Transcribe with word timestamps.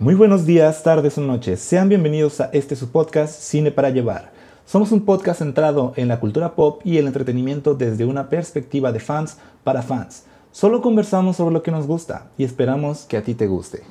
Muy 0.00 0.14
buenos 0.14 0.46
días, 0.46 0.82
tardes 0.82 1.18
o 1.18 1.20
noches. 1.20 1.60
Sean 1.60 1.90
bienvenidos 1.90 2.40
a 2.40 2.48
este 2.54 2.74
su 2.74 2.90
podcast 2.90 3.38
Cine 3.38 3.70
para 3.70 3.90
Llevar. 3.90 4.32
Somos 4.64 4.92
un 4.92 5.04
podcast 5.04 5.40
centrado 5.40 5.92
en 5.94 6.08
la 6.08 6.20
cultura 6.20 6.54
pop 6.54 6.80
y 6.86 6.96
el 6.96 7.06
entretenimiento 7.06 7.74
desde 7.74 8.06
una 8.06 8.30
perspectiva 8.30 8.92
de 8.92 9.00
fans 9.00 9.36
para 9.62 9.82
fans. 9.82 10.24
Solo 10.52 10.80
conversamos 10.80 11.36
sobre 11.36 11.52
lo 11.52 11.62
que 11.62 11.70
nos 11.70 11.86
gusta 11.86 12.30
y 12.38 12.44
esperamos 12.44 13.02
que 13.02 13.18
a 13.18 13.22
ti 13.22 13.34
te 13.34 13.46
guste. 13.46 13.82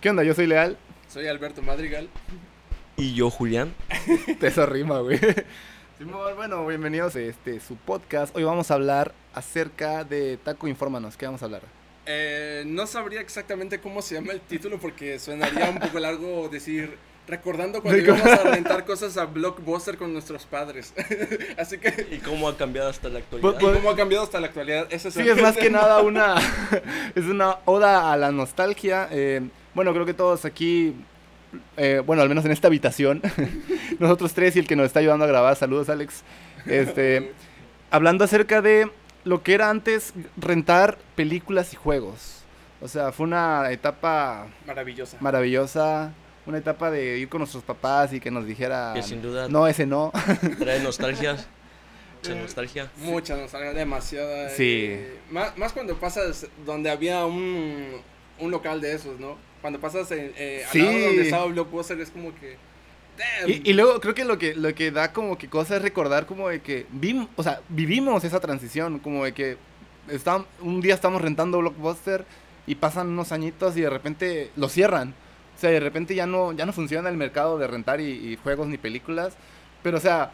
¿Qué 0.00 0.08
onda? 0.08 0.24
Yo 0.24 0.32
soy 0.32 0.46
Leal. 0.46 0.78
Soy 1.06 1.26
Alberto 1.26 1.60
Madrigal. 1.60 2.08
Y 2.96 3.12
yo, 3.12 3.28
Julián. 3.28 3.74
Te 4.40 4.46
esa 4.46 4.64
rima, 4.64 5.00
güey. 5.00 5.20
Bueno, 6.34 6.66
bienvenidos 6.66 7.14
a 7.14 7.20
este, 7.20 7.60
su 7.60 7.76
podcast. 7.76 8.34
Hoy 8.34 8.44
vamos 8.44 8.70
a 8.70 8.74
hablar 8.74 9.12
acerca 9.34 10.04
de 10.04 10.38
Taco 10.38 10.66
Infórmanos. 10.66 11.18
¿Qué 11.18 11.26
vamos 11.26 11.42
a 11.42 11.44
hablar? 11.44 11.81
Eh, 12.06 12.64
no 12.66 12.86
sabría 12.86 13.20
exactamente 13.20 13.80
cómo 13.80 14.02
se 14.02 14.16
llama 14.16 14.32
el 14.32 14.40
título 14.40 14.78
porque 14.78 15.18
sonaría 15.18 15.70
un 15.70 15.78
poco 15.78 16.00
largo 16.00 16.48
decir 16.48 16.98
recordando 17.28 17.80
cuando 17.80 18.02
íbamos 18.02 18.26
a 18.26 18.42
rentar 18.42 18.84
cosas 18.84 19.16
a 19.16 19.26
Blockbuster 19.26 19.96
con 19.96 20.12
nuestros 20.12 20.44
padres. 20.44 20.92
Así 21.58 21.78
que 21.78 22.08
¿Y 22.10 22.18
cómo 22.18 22.48
ha 22.48 22.56
cambiado 22.56 22.88
hasta 22.88 23.08
la 23.08 23.20
actualidad? 23.20 23.54
y 23.56 23.60
cómo 23.60 23.90
ha 23.90 23.96
cambiado 23.96 24.24
hasta 24.24 24.40
la 24.40 24.48
actualidad. 24.48 24.86
Ese 24.90 25.10
Sí, 25.10 25.20
es 25.20 25.40
más 25.40 25.56
que 25.56 25.70
nada 25.70 26.00
una 26.02 26.34
es 27.14 27.24
una 27.24 27.58
oda 27.64 28.12
a 28.12 28.16
la 28.16 28.32
nostalgia. 28.32 29.08
Eh, 29.10 29.40
bueno, 29.74 29.92
creo 29.92 30.04
que 30.04 30.14
todos 30.14 30.44
aquí, 30.44 30.94
eh, 31.76 32.02
bueno, 32.04 32.22
al 32.22 32.28
menos 32.28 32.44
en 32.44 32.50
esta 32.50 32.66
habitación, 32.66 33.22
nosotros 33.98 34.34
tres 34.34 34.56
y 34.56 34.58
el 34.58 34.66
que 34.66 34.76
nos 34.76 34.86
está 34.86 34.98
ayudando 35.00 35.24
a 35.24 35.28
grabar, 35.28 35.56
saludos 35.56 35.88
Alex, 35.88 36.22
este, 36.66 37.32
hablando 37.90 38.24
acerca 38.24 38.60
de 38.60 38.90
lo 39.24 39.42
que 39.42 39.54
era 39.54 39.70
antes 39.70 40.12
rentar 40.36 40.98
películas 41.16 41.72
y 41.72 41.76
juegos. 41.76 42.38
O 42.80 42.88
sea, 42.88 43.12
fue 43.12 43.26
una 43.26 43.70
etapa 43.70 44.48
maravillosa. 44.66 45.16
maravillosa, 45.20 46.12
una 46.46 46.58
etapa 46.58 46.90
de 46.90 47.18
ir 47.18 47.28
con 47.28 47.38
nuestros 47.38 47.62
papás 47.62 48.12
y 48.12 48.18
que 48.20 48.30
nos 48.30 48.46
dijera, 48.46 48.92
Que 48.94 49.02
sin 49.02 49.22
duda 49.22 49.48
no, 49.48 49.66
ese 49.68 49.86
no. 49.86 50.10
trae 50.58 50.80
nostalgias. 50.80 51.46
Mucha 52.22 52.34
nostalgia. 52.36 52.90
Mucha 52.98 53.36
nostalgia, 53.36 53.72
demasiada. 53.72 54.48
Sí. 54.50 54.86
eh, 54.90 55.18
más, 55.30 55.56
más 55.58 55.72
cuando 55.72 55.96
pasas 55.96 56.46
donde 56.64 56.88
había 56.90 57.24
un, 57.26 58.00
un 58.38 58.50
local 58.50 58.80
de 58.80 58.94
esos, 58.94 59.18
¿no? 59.18 59.36
Cuando 59.60 59.80
pasas 59.80 60.10
en, 60.12 60.32
eh, 60.36 60.62
al 60.64 60.70
Sí. 60.72 60.78
lado 60.82 60.92
donde 61.06 61.22
estaba 61.22 61.44
Blockbuster 61.46 62.00
es 62.00 62.10
como 62.10 62.32
que... 62.34 62.56
Y, 63.46 63.70
y 63.70 63.72
luego 63.74 64.00
creo 64.00 64.14
que 64.14 64.24
lo 64.24 64.38
que 64.38 64.54
lo 64.54 64.74
que 64.74 64.90
da 64.90 65.12
como 65.12 65.36
que 65.38 65.48
cosa 65.48 65.76
es 65.76 65.82
recordar 65.82 66.26
como 66.26 66.48
de 66.48 66.60
que 66.60 66.86
vim, 66.90 67.26
o 67.36 67.42
sea, 67.42 67.60
vivimos 67.68 68.24
esa 68.24 68.40
transición, 68.40 68.98
como 68.98 69.24
de 69.24 69.32
que 69.32 69.56
estam- 70.08 70.46
un 70.60 70.80
día 70.80 70.94
estamos 70.94 71.20
rentando 71.22 71.58
Blockbuster 71.58 72.24
y 72.66 72.74
pasan 72.76 73.08
unos 73.08 73.32
añitos 73.32 73.76
y 73.76 73.82
de 73.82 73.90
repente 73.90 74.50
lo 74.56 74.68
cierran. 74.68 75.14
O 75.56 75.60
sea, 75.60 75.70
de 75.70 75.80
repente 75.80 76.14
ya 76.14 76.26
no 76.26 76.52
ya 76.52 76.66
no 76.66 76.72
funciona 76.72 77.08
el 77.08 77.16
mercado 77.16 77.58
de 77.58 77.66
rentar 77.66 78.00
y, 78.00 78.04
y 78.32 78.38
juegos 78.42 78.66
ni 78.68 78.78
películas, 78.78 79.34
pero 79.82 79.98
o 79.98 80.00
sea, 80.00 80.32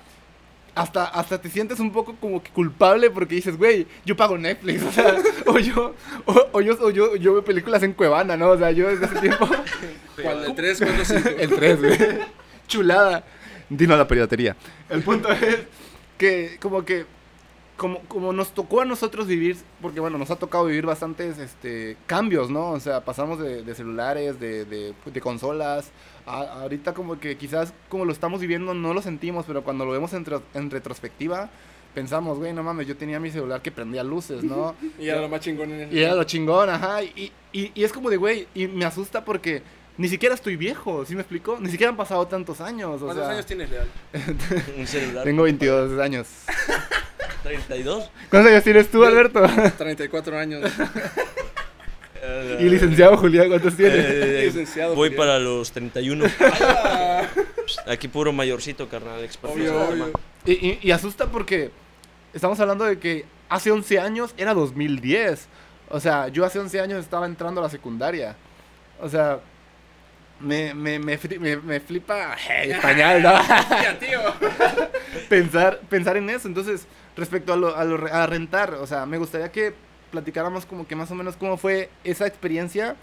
hasta, 0.74 1.06
hasta 1.06 1.40
te 1.40 1.50
sientes 1.50 1.80
un 1.80 1.90
poco 1.90 2.14
como 2.20 2.40
que 2.42 2.50
culpable 2.50 3.10
porque 3.10 3.34
dices, 3.34 3.58
güey, 3.58 3.86
yo 4.04 4.16
pago 4.16 4.38
Netflix, 4.38 4.82
o 4.84 4.92
sea, 4.92 5.16
o 5.46 5.58
yo, 5.58 5.94
o, 6.24 6.46
o 6.52 6.60
yo, 6.60 6.78
o 6.80 6.90
yo, 6.90 7.16
yo 7.16 7.32
veo 7.34 7.44
películas 7.44 7.82
en 7.82 7.92
Cuevana, 7.94 8.36
¿no? 8.36 8.50
O 8.50 8.58
sea, 8.58 8.70
yo 8.70 8.88
desde 8.88 9.06
ese 9.06 9.16
tiempo... 9.20 9.48
¿Cuál? 10.22 10.44
¿El 10.44 10.54
3? 10.54 10.78
¿Cuál 10.78 10.94
el 11.00 11.06
5? 11.06 11.28
El 11.38 11.50
3, 11.50 11.78
güey. 11.80 11.98
Chulada. 12.68 13.24
Dino 13.68 13.94
a 13.94 13.96
la 13.96 14.06
piratería. 14.06 14.56
El 14.88 15.02
punto 15.02 15.28
es 15.32 15.58
que 16.16 16.56
como 16.60 16.84
que 16.84 17.04
como, 17.76 18.00
como 18.08 18.32
nos 18.32 18.52
tocó 18.54 18.80
a 18.80 18.84
nosotros 18.84 19.28
vivir, 19.28 19.56
porque 19.80 20.00
bueno, 20.00 20.18
nos 20.18 20.30
ha 20.32 20.36
tocado 20.36 20.64
vivir 20.64 20.84
bastantes 20.84 21.38
este, 21.38 21.96
cambios, 22.06 22.50
¿no? 22.50 22.70
O 22.70 22.80
sea, 22.80 23.04
pasamos 23.04 23.38
de, 23.38 23.62
de 23.62 23.74
celulares, 23.76 24.40
de, 24.40 24.64
de, 24.64 24.94
de 25.04 25.20
consolas, 25.20 25.90
a- 26.26 26.62
ahorita 26.62 26.92
como 26.92 27.20
que 27.20 27.36
quizás 27.36 27.72
como 27.88 28.04
lo 28.04 28.10
estamos 28.12 28.40
viviendo 28.40 28.74
no 28.74 28.94
lo 28.94 29.00
sentimos, 29.02 29.44
pero 29.46 29.62
cuando 29.62 29.84
lo 29.84 29.92
vemos 29.92 30.12
en, 30.12 30.26
en 30.54 30.70
retrospectiva, 30.72 31.50
pensamos, 31.94 32.38
güey, 32.38 32.52
no 32.52 32.64
mames, 32.64 32.88
yo 32.88 32.96
tenía 32.96 33.20
mi 33.20 33.30
celular 33.30 33.62
que 33.62 33.70
prendía 33.70 34.02
luces, 34.02 34.42
¿no? 34.42 34.74
Y 34.98 35.06
era 35.08 35.20
lo 35.20 35.28
más 35.28 35.40
chingón 35.40 35.70
en 35.70 35.80
el... 35.82 35.92
Y 35.96 36.02
era 36.02 36.16
lo 36.16 36.24
chingón, 36.24 36.68
ajá. 36.70 37.04
Y, 37.04 37.30
y, 37.52 37.70
y 37.76 37.84
es 37.84 37.92
como 37.92 38.10
de, 38.10 38.16
güey, 38.16 38.48
y 38.56 38.66
me 38.66 38.86
asusta 38.86 39.24
porque 39.24 39.62
ni 39.98 40.08
siquiera 40.08 40.34
estoy 40.34 40.56
viejo, 40.56 41.04
¿sí 41.04 41.14
me 41.14 41.20
explico? 41.20 41.58
Ni 41.60 41.70
siquiera 41.70 41.90
han 41.90 41.96
pasado 41.96 42.26
tantos 42.26 42.60
años. 42.60 43.02
O 43.02 43.04
¿Cuántos 43.04 43.24
sea, 43.26 43.34
años 43.34 43.46
tienes, 43.46 43.68
Leal? 43.70 43.88
Un 44.78 44.86
celular. 44.86 45.24
Tengo 45.24 45.42
22 45.42 46.00
años. 46.00 46.26
32. 47.42 48.10
¿Cuántos 48.30 48.52
años 48.52 48.64
tienes 48.64 48.90
tú, 48.90 49.04
Alberto? 49.04 49.42
34 49.76 50.38
años. 50.38 50.70
y 52.58 52.64
licenciado 52.64 53.16
Julián, 53.16 53.48
¿cuántos 53.48 53.76
tienes? 53.76 54.04
Eh, 54.04 54.42
Licenciado, 54.46 54.94
voy 54.94 55.08
Julián. 55.08 55.26
para 55.26 55.38
los 55.38 55.70
31. 55.72 56.24
Ah, 56.40 57.22
Aquí 57.86 58.08
puro 58.08 58.32
mayorcito, 58.32 58.88
carnal. 58.88 59.26
Obvio, 59.42 59.88
obvio. 59.88 60.10
Y, 60.44 60.52
y- 60.52 60.78
y 60.82 60.90
asusta 60.90 61.26
porque 61.26 61.70
estamos 62.34 62.58
hablando 62.60 62.84
de 62.84 62.98
que 62.98 63.24
hace 63.48 63.70
11 63.70 63.98
años 64.00 64.34
era 64.36 64.54
2010. 64.54 65.46
O 65.90 66.00
sea, 66.00 66.28
yo 66.28 66.44
hace 66.44 66.58
11 66.58 66.80
años 66.80 67.00
estaba 67.00 67.26
entrando 67.26 67.60
a 67.60 67.64
la 67.64 67.70
secundaria. 67.70 68.36
O 69.00 69.08
sea, 69.08 69.38
me, 70.40 70.72
me, 70.74 70.98
me, 70.98 71.18
me- 71.40 71.56
me 71.56 71.80
flipa 71.80 72.36
hey, 72.38 72.70
español, 72.72 73.22
¿no? 73.22 73.32
Tío. 74.00 74.20
pensar, 75.28 75.80
pensar 75.88 76.16
en 76.16 76.30
eso. 76.30 76.48
Entonces, 76.48 76.86
respecto 77.16 77.52
a, 77.52 77.56
lo, 77.56 77.76
a, 77.76 77.84
lo 77.84 78.06
a 78.12 78.26
rentar, 78.26 78.74
o 78.74 78.86
sea, 78.86 79.06
me 79.06 79.18
gustaría 79.18 79.50
que 79.50 79.72
platicáramos 80.10 80.64
como 80.66 80.86
que 80.86 80.96
más 80.96 81.10
o 81.10 81.14
menos 81.14 81.36
cómo 81.36 81.56
fue 81.56 81.90
esa 82.04 82.26
experiencia 82.26 82.96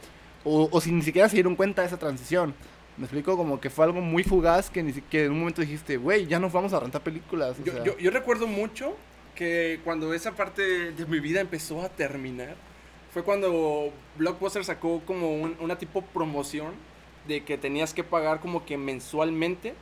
o, 0.44 0.70
o 0.72 0.82
si 0.82 0.92
ni 0.92 1.02
siquiera 1.02 1.30
se 1.30 1.36
dieron 1.36 1.56
cuenta 1.56 1.82
de 1.82 1.88
esa 1.88 1.98
transición. 1.98 2.54
Me 2.98 3.04
explico 3.04 3.36
como 3.36 3.60
que 3.60 3.70
fue 3.70 3.84
algo 3.86 4.00
muy 4.02 4.24
fugaz 4.24 4.70
que, 4.70 4.82
ni 4.82 4.94
que 4.94 5.26
en 5.26 5.32
un 5.34 5.40
momento 5.40 5.62
dijiste, 5.62 5.98
güey, 5.98 6.28
ya 6.28 6.40
nos 6.40 6.54
vamos 6.54 6.72
a 6.74 6.80
rentar 6.80 7.02
películas. 7.02 7.58
o 7.60 7.64
Yo, 7.64 7.74
sea. 7.74 7.84
yo, 7.84 7.98
yo 7.98 8.10
recuerdo 8.12 8.48
mucho 8.48 8.96
que 9.36 9.82
cuando 9.84 10.14
esa 10.14 10.32
parte 10.32 10.92
de 10.94 11.06
mi 11.06 11.20
vida 11.20 11.42
empezó 11.42 11.82
a 11.82 11.90
terminar, 11.90 12.56
fue 13.14 13.24
cuando 13.24 13.92
Blockbuster 14.18 14.64
sacó 14.64 15.02
como 15.06 15.30
un- 15.36 15.58
una 15.60 15.78
tipo 15.78 16.02
promoción 16.04 16.72
de 17.28 17.44
que 17.44 17.58
tenías 17.58 17.94
que 17.94 18.04
pagar 18.04 18.40
como 18.40 18.66
que 18.66 18.78
mensualmente. 18.78 19.74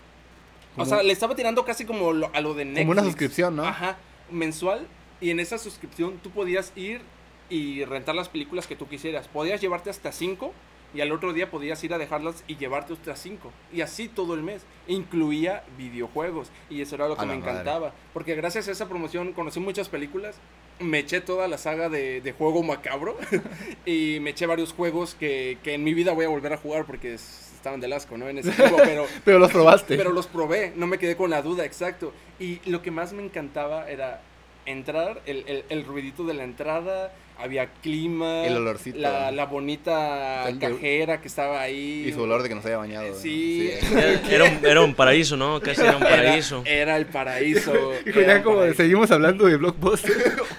O 0.78 0.86
sea, 0.86 1.04
le 1.04 1.14
estaba 1.14 1.36
tirando 1.36 1.66
casi 1.66 1.86
como 1.86 2.14
lo- 2.14 2.32
a 2.34 2.42
lo 2.42 2.54
de 2.54 2.66
Netflix. 2.66 2.82
Como 2.84 2.92
una 2.94 3.04
suscripción, 3.04 3.56
¿no? 3.56 3.64
Ajá, 3.64 3.98
mensual. 4.32 4.88
Y 5.22 5.30
en 5.30 5.40
esa 5.40 5.58
suscripción 5.58 6.18
tú 6.24 6.32
podías 6.32 6.74
ir 6.76 7.02
y 7.50 7.86
rentar 7.86 8.16
las 8.16 8.30
películas 8.30 8.66
que 8.66 8.76
tú 8.76 8.88
quisieras. 8.88 9.28
Podías 9.28 9.62
llevarte 9.62 9.90
hasta 9.92 10.12
cinco 10.12 10.52
y 10.96 11.02
al 11.02 11.12
otro 11.12 11.32
día 11.34 11.52
podías 11.52 11.84
ir 11.84 11.94
a 11.94 11.98
dejarlas 11.98 12.44
y 12.48 12.56
llevarte 12.58 12.94
otras 12.94 13.20
cinco. 13.20 13.52
Y 13.72 13.82
así 13.82 14.08
todo 14.08 14.34
el 14.34 14.42
mes. 14.42 14.64
Incluía 14.88 15.64
videojuegos. 15.78 16.50
Y 16.70 16.82
eso 16.82 16.96
era 16.96 17.08
lo 17.08 17.16
que 17.16 17.26
me 17.26 17.36
madre. 17.38 17.52
encantaba. 17.52 17.94
Porque 18.14 18.34
gracias 18.36 18.68
a 18.68 18.72
esa 18.72 18.88
promoción 18.90 19.34
conocí 19.34 19.60
muchas 19.60 19.90
películas. 19.90 20.38
Me 20.80 21.00
eché 21.00 21.22
toda 21.22 21.48
la 21.48 21.58
saga 21.58 21.90
de, 21.90 22.22
de 22.22 22.32
juego 22.34 22.64
macabro. 22.64 23.18
y 23.86 24.18
me 24.22 24.32
eché 24.32 24.46
varios 24.46 24.74
juegos 24.74 25.16
que, 25.16 25.58
que 25.64 25.74
en 25.76 25.84
mi 25.84 25.94
vida 25.94 26.12
voy 26.14 26.26
a 26.26 26.30
volver 26.30 26.54
a 26.54 26.58
jugar 26.58 26.86
porque 26.86 27.14
es- 27.14 27.52
estaban 27.56 27.80
del 27.80 27.94
asco, 27.94 28.18
¿no? 28.18 28.28
En 28.28 28.38
ese 28.40 28.52
tiempo, 28.52 28.78
pero... 28.84 29.06
Pero 29.24 29.40
los 29.40 29.52
probaste. 29.52 29.96
Pero 29.96 30.12
los 30.12 30.28
probé, 30.28 30.74
no 30.76 30.86
me 30.88 30.98
quedé 30.98 31.16
con 31.16 31.30
la 31.30 31.42
duda, 31.42 31.64
exacto. 31.66 32.14
Y 32.40 32.60
lo 32.70 32.82
que 32.82 32.92
más 32.92 33.14
me 33.14 33.24
encantaba 33.24 33.90
era 33.90 34.22
entrar, 34.66 35.22
el, 35.26 35.44
el, 35.48 35.64
el 35.70 35.86
ruidito 35.86 36.26
de 36.26 36.34
la 36.34 36.44
entrada, 36.44 37.14
había 37.38 37.68
clima, 37.82 38.46
El 38.46 38.58
olorcito. 38.58 38.98
la, 39.00 39.32
la 39.32 39.46
bonita 39.46 40.48
El 40.48 40.60
de- 40.60 40.70
cajera 40.70 41.20
que 41.22 41.28
estaba 41.28 41.62
ahí. 41.62 42.06
y 42.08 42.12
su 42.14 42.22
olor 42.22 42.42
de 42.44 42.50
que 42.50 42.56
no 42.56 42.62
se 42.62 42.70
haya 42.70 42.78
bañado. 42.78 43.10
¿no? 43.10 43.16
Sí. 43.16 43.72
Era, 43.92 44.22
era 44.30 44.44
un, 44.46 44.66
era 44.66 44.82
un 44.82 44.94
paraíso, 44.96 45.36
¿no? 45.36 45.60
Casi 45.60 45.82
era 45.82 45.98
un 45.98 46.04
paraíso. 46.04 46.64
era 46.66 46.96
el 46.98 47.06
paraíso. 47.08 47.74
Y 48.06 48.10
un 48.18 48.42
como 48.44 48.58
paraíso. 48.58 48.78
seguimos 48.78 49.12
hablando 49.12 49.46
de 49.46 49.58
Blockbuster. 49.58 50.14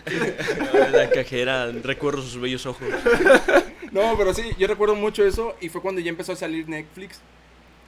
La 0.92 1.10
cajera, 1.10 1.70
recuerdo 1.82 2.22
sus 2.22 2.40
bellos 2.40 2.66
ojos. 2.66 2.86
No, 3.90 4.16
pero 4.18 4.34
sí, 4.34 4.50
yo 4.58 4.66
recuerdo 4.66 4.94
mucho 4.94 5.24
eso 5.24 5.54
y 5.60 5.68
fue 5.68 5.80
cuando 5.80 6.00
ya 6.00 6.10
empezó 6.10 6.32
a 6.32 6.36
salir 6.36 6.68
Netflix. 6.68 7.20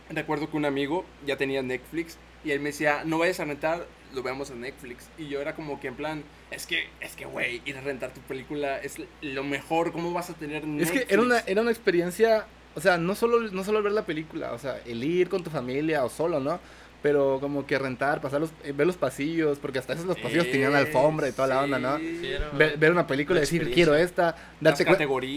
Recuerdo 0.09 0.49
que 0.49 0.57
un 0.57 0.65
amigo 0.65 1.05
ya 1.27 1.37
tenía 1.37 1.63
Netflix 1.63 2.17
y 2.47 2.53
él 2.53 2.61
me 2.61 2.69
decía, 2.69 3.03
no 3.05 3.19
vayas 3.19 3.41
a 3.41 3.45
rentar, 3.45 3.87
lo 4.15 4.23
veamos 4.23 4.51
en 4.51 4.61
Netflix. 4.61 5.09
Y 5.19 5.27
yo 5.27 5.41
era 5.41 5.57
como 5.57 5.81
que 5.81 5.89
en 5.89 5.97
plan, 5.97 6.23
es 6.53 6.65
que, 6.65 6.89
es 7.01 7.17
que, 7.17 7.25
güey, 7.25 7.61
ir 7.65 7.77
a 7.77 7.81
rentar 7.81 8.15
tu 8.15 8.21
película 8.21 8.79
es 8.81 9.01
lo 9.21 9.43
mejor, 9.43 9.91
¿cómo 9.91 10.13
vas 10.13 10.31
a 10.31 10.35
tener 10.35 10.63
Es 10.79 10.93
que 10.93 11.07
era 11.09 11.23
una, 11.23 11.41
era 11.41 11.63
una 11.63 11.73
experiencia, 11.73 12.47
o 12.77 12.81
sea, 12.81 12.99
no 12.99 13.17
solo, 13.17 13.41
no 13.51 13.65
solo 13.65 13.83
ver 13.83 13.93
la 13.93 14.07
película, 14.07 14.53
o 14.53 14.61
sea, 14.61 14.79
el 14.87 15.03
ir 15.03 15.29
con 15.29 15.43
tu 15.43 15.51
familia 15.51 16.05
o 16.05 16.09
solo, 16.09 16.39
¿no? 16.39 16.61
Pero 17.03 17.39
como 17.41 17.67
que 17.67 17.79
rentar, 17.81 18.21
pasar 18.21 18.41
los, 18.41 18.51
eh, 18.63 18.73
ver 18.73 18.87
los 18.87 18.97
pasillos, 18.97 19.59
porque 19.59 19.81
hasta 19.81 19.95
esos 19.95 20.07
los 20.07 20.19
pasillos 20.19 20.49
tenían 20.49 20.77
alfombra 20.77 21.29
y 21.29 21.33
toda 21.33 21.49
la 21.49 21.63
onda, 21.63 21.81
¿no? 21.81 21.99
sí. 21.99 22.31
Ver, 22.57 22.79
ver 22.79 22.93
una 22.93 23.09
película 23.09 23.39
y 23.39 23.41
decir, 23.41 23.73
quiero 23.73 23.97
esta, 23.97 24.37
darte, 24.61 24.85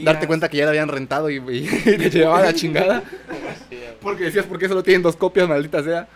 darte 0.03 0.27
cuenta 0.27 0.47
que 0.47 0.57
ya 0.57 0.65
la 0.65 0.69
habían 0.69 0.89
rentado 0.89 1.31
y, 1.31 1.37
y 1.37 1.65
te 1.83 2.09
llevaba 2.11 2.41
la 2.43 2.53
chingada. 2.53 3.01
Porque 3.99 4.25
decías, 4.25 4.45
¿por 4.45 4.59
qué 4.59 4.67
solo 4.67 4.83
tienen 4.83 5.01
dos 5.01 5.15
copias, 5.15 5.49
maldita 5.49 5.83
sea? 5.83 6.07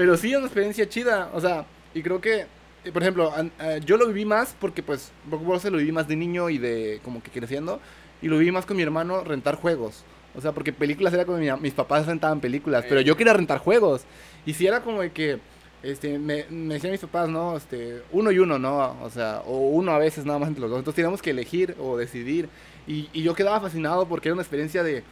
Pero 0.00 0.16
sí, 0.16 0.30
es 0.32 0.38
una 0.38 0.46
experiencia 0.46 0.88
chida, 0.88 1.28
o 1.34 1.42
sea, 1.42 1.66
y 1.92 2.00
creo 2.02 2.22
que, 2.22 2.46
eh, 2.86 2.90
por 2.90 3.02
ejemplo, 3.02 3.34
an- 3.36 3.52
eh, 3.60 3.80
yo 3.84 3.98
lo 3.98 4.06
viví 4.06 4.24
más 4.24 4.56
porque, 4.58 4.82
pues, 4.82 5.12
Blockbuster 5.26 5.70
lo 5.70 5.76
viví 5.76 5.92
más 5.92 6.08
de 6.08 6.16
niño 6.16 6.48
y 6.48 6.56
de 6.56 7.00
como 7.04 7.22
que 7.22 7.30
creciendo, 7.30 7.80
y 8.22 8.28
lo 8.28 8.38
viví 8.38 8.50
más 8.50 8.64
con 8.64 8.78
mi 8.78 8.82
hermano 8.82 9.22
rentar 9.24 9.56
juegos. 9.56 10.02
O 10.34 10.40
sea, 10.40 10.52
porque 10.52 10.72
películas 10.72 11.12
era 11.12 11.26
como 11.26 11.36
mi- 11.36 11.52
mis 11.60 11.74
papás 11.74 12.06
rentaban 12.06 12.40
películas, 12.40 12.86
pero 12.88 13.02
yo 13.02 13.14
quería 13.14 13.34
rentar 13.34 13.58
juegos. 13.58 14.04
Y 14.46 14.54
si 14.54 14.66
era 14.66 14.80
como 14.80 15.02
de 15.02 15.12
que, 15.12 15.38
este, 15.82 16.18
me, 16.18 16.46
me 16.48 16.74
decían 16.74 16.92
mis 16.92 17.02
papás, 17.02 17.28
no, 17.28 17.58
este, 17.58 18.00
uno 18.10 18.30
y 18.32 18.38
uno, 18.38 18.58
¿no? 18.58 18.96
O 19.02 19.10
sea, 19.10 19.42
o 19.44 19.58
uno 19.68 19.92
a 19.92 19.98
veces 19.98 20.24
nada 20.24 20.38
más 20.38 20.48
entre 20.48 20.62
los 20.62 20.70
dos. 20.70 20.78
Entonces 20.78 20.96
teníamos 20.96 21.20
que 21.20 21.30
elegir 21.32 21.76
o 21.78 21.98
decidir. 21.98 22.48
Y, 22.86 23.10
y 23.12 23.22
yo 23.22 23.34
quedaba 23.34 23.60
fascinado 23.60 24.06
porque 24.08 24.28
era 24.30 24.32
una 24.34 24.42
experiencia 24.42 24.82
de, 24.82 25.02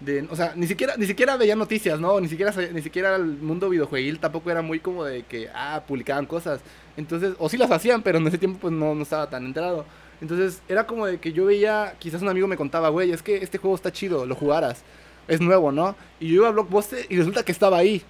de, 0.00 0.26
o 0.30 0.36
sea, 0.36 0.52
ni 0.54 0.66
siquiera, 0.66 0.96
ni 0.96 1.06
siquiera 1.06 1.36
veía 1.36 1.56
noticias, 1.56 1.98
¿no? 1.98 2.20
Ni 2.20 2.28
siquiera, 2.28 2.52
ni 2.72 2.82
siquiera 2.82 3.16
el 3.16 3.24
mundo 3.24 3.68
videojueguil 3.68 4.20
tampoco 4.20 4.50
era 4.50 4.62
muy 4.62 4.78
como 4.78 5.04
de 5.04 5.24
que, 5.24 5.48
ah, 5.54 5.82
publicaban 5.86 6.26
cosas. 6.26 6.60
Entonces, 6.96 7.34
o 7.38 7.48
sí 7.48 7.56
las 7.56 7.70
hacían, 7.70 8.02
pero 8.02 8.18
en 8.18 8.26
ese 8.28 8.38
tiempo 8.38 8.58
pues 8.60 8.72
no, 8.72 8.94
no 8.94 9.02
estaba 9.02 9.28
tan 9.28 9.44
enterado. 9.44 9.84
Entonces, 10.20 10.62
era 10.68 10.86
como 10.86 11.06
de 11.06 11.18
que 11.18 11.32
yo 11.32 11.46
veía, 11.46 11.94
quizás 11.98 12.22
un 12.22 12.28
amigo 12.28 12.46
me 12.46 12.56
contaba, 12.56 12.88
güey, 12.88 13.12
es 13.12 13.22
que 13.22 13.36
este 13.36 13.58
juego 13.58 13.74
está 13.76 13.92
chido, 13.92 14.26
lo 14.26 14.34
jugaras. 14.34 14.82
Es 15.28 15.40
nuevo, 15.40 15.72
¿no? 15.72 15.94
Y 16.20 16.28
yo 16.28 16.34
iba 16.36 16.48
a 16.48 16.52
Blockbuster 16.52 17.06
y 17.08 17.16
resulta 17.16 17.42
que 17.44 17.52
estaba 17.52 17.78
ahí. 17.78 18.02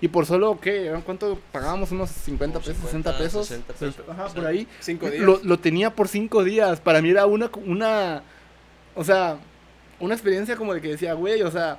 Y 0.00 0.08
por 0.08 0.26
solo, 0.26 0.58
¿qué? 0.60 0.92
¿Cuánto 1.04 1.38
pagábamos? 1.52 1.92
¿Unos 1.92 2.10
50 2.10 2.58
Como 2.58 2.66
pesos, 2.66 2.90
50, 2.90 3.12
60 3.12 3.18
pesos? 3.18 3.46
60 3.46 3.72
pesos. 3.74 3.94
Ajá, 4.08 4.28
Sí. 4.28 4.34
por 4.34 4.46
ahí. 4.46 4.66
Cinco 4.80 5.10
días. 5.10 5.22
Lo, 5.24 5.40
lo 5.42 5.58
tenía 5.58 5.94
por 5.94 6.08
cinco 6.08 6.42
días. 6.44 6.80
Para 6.80 7.00
mí 7.02 7.10
era 7.10 7.26
una, 7.26 7.50
una, 7.66 8.22
o 8.94 9.04
sea, 9.04 9.38
una 10.02 10.14
experiencia 10.14 10.56
como 10.56 10.74
de 10.74 10.80
que 10.82 10.88
decía, 10.88 11.14
güey, 11.14 11.42
o 11.42 11.50
sea... 11.50 11.78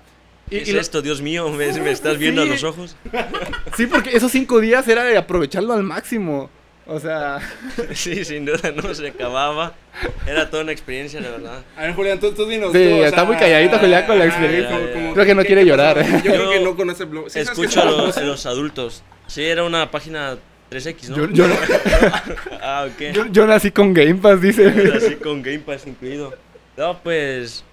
y- 0.49 0.55
¿Qué 0.57 0.61
es 0.63 0.69
y 0.69 0.71
lo- 0.73 0.81
esto, 0.81 1.01
Dios 1.01 1.21
mío? 1.21 1.49
¿Me, 1.49 1.71
me 1.73 1.91
estás 1.91 2.17
viendo 2.17 2.43
Sí. 2.43 2.49
a 2.49 2.51
los 2.53 2.63
ojos? 2.63 2.95
Sí, 3.77 3.85
porque 3.87 4.15
esos 4.15 4.31
cinco 4.31 4.59
días 4.59 4.87
era 4.87 5.03
de 5.03 5.17
aprovecharlo 5.17 5.73
al 5.73 5.83
máximo. 5.83 6.49
O 6.85 6.99
sea, 6.99 7.39
Sí, 7.93 8.25
sin 8.25 8.45
duda 8.45 8.71
no 8.75 8.93
se 8.93 9.07
acababa. 9.07 9.73
Era 10.27 10.49
toda 10.49 10.63
una 10.63 10.71
experiencia, 10.73 11.21
la 11.21 11.29
verdad. 11.29 11.63
A 11.77 11.83
ver, 11.83 11.93
Julián, 11.93 12.19
tú, 12.19 12.33
tú 12.33 12.45
dinos. 12.45 12.71
Sí, 12.73 12.87
tú, 12.89 12.95
o 12.95 13.05
está 13.05 13.17
sea, 13.17 13.23
muy 13.25 13.37
calladito, 13.37 13.79
Julián, 13.79 14.05
con 14.05 14.19
la 14.19 14.25
experiencia. 14.25 14.69
como- 14.75 14.91
como- 14.91 15.13
Creo 15.13 15.25
que 15.25 15.35
no 15.35 15.41
¿qué- 15.41 15.47
quiere 15.47 15.65
llorar. 15.65 16.05
Yo 16.23 16.31
creo 16.31 16.43
Yo 16.45 16.49
que 16.51 16.59
no 16.59 16.75
conoce 16.75 17.05
Blog. 17.05 17.29
¿Sí 17.29 17.39
Escucho 17.39 17.81
a 17.81 17.85
los, 17.85 18.17
los 18.21 18.45
adultos. 18.45 19.01
Sí, 19.27 19.43
era 19.45 19.63
una 19.63 19.89
página 19.91 20.35
3X, 20.69 21.09
¿no? 21.09 21.15
yo, 21.15 21.29
yo, 21.29 21.45
ah, 22.61 22.87
ok. 22.89 23.13
yo- 23.13 23.25
yo 23.27 23.47
nací 23.47 23.71
con 23.71 23.93
Game 23.93 24.15
Pass, 24.15 24.41
dice. 24.41 24.65
Era 24.67 24.97
así 24.97 25.15
con 25.15 25.41
Game 25.41 25.59
Pass 25.59 25.87
incluido. 25.87 26.33
No, 26.75 26.99
pues, 27.01 27.63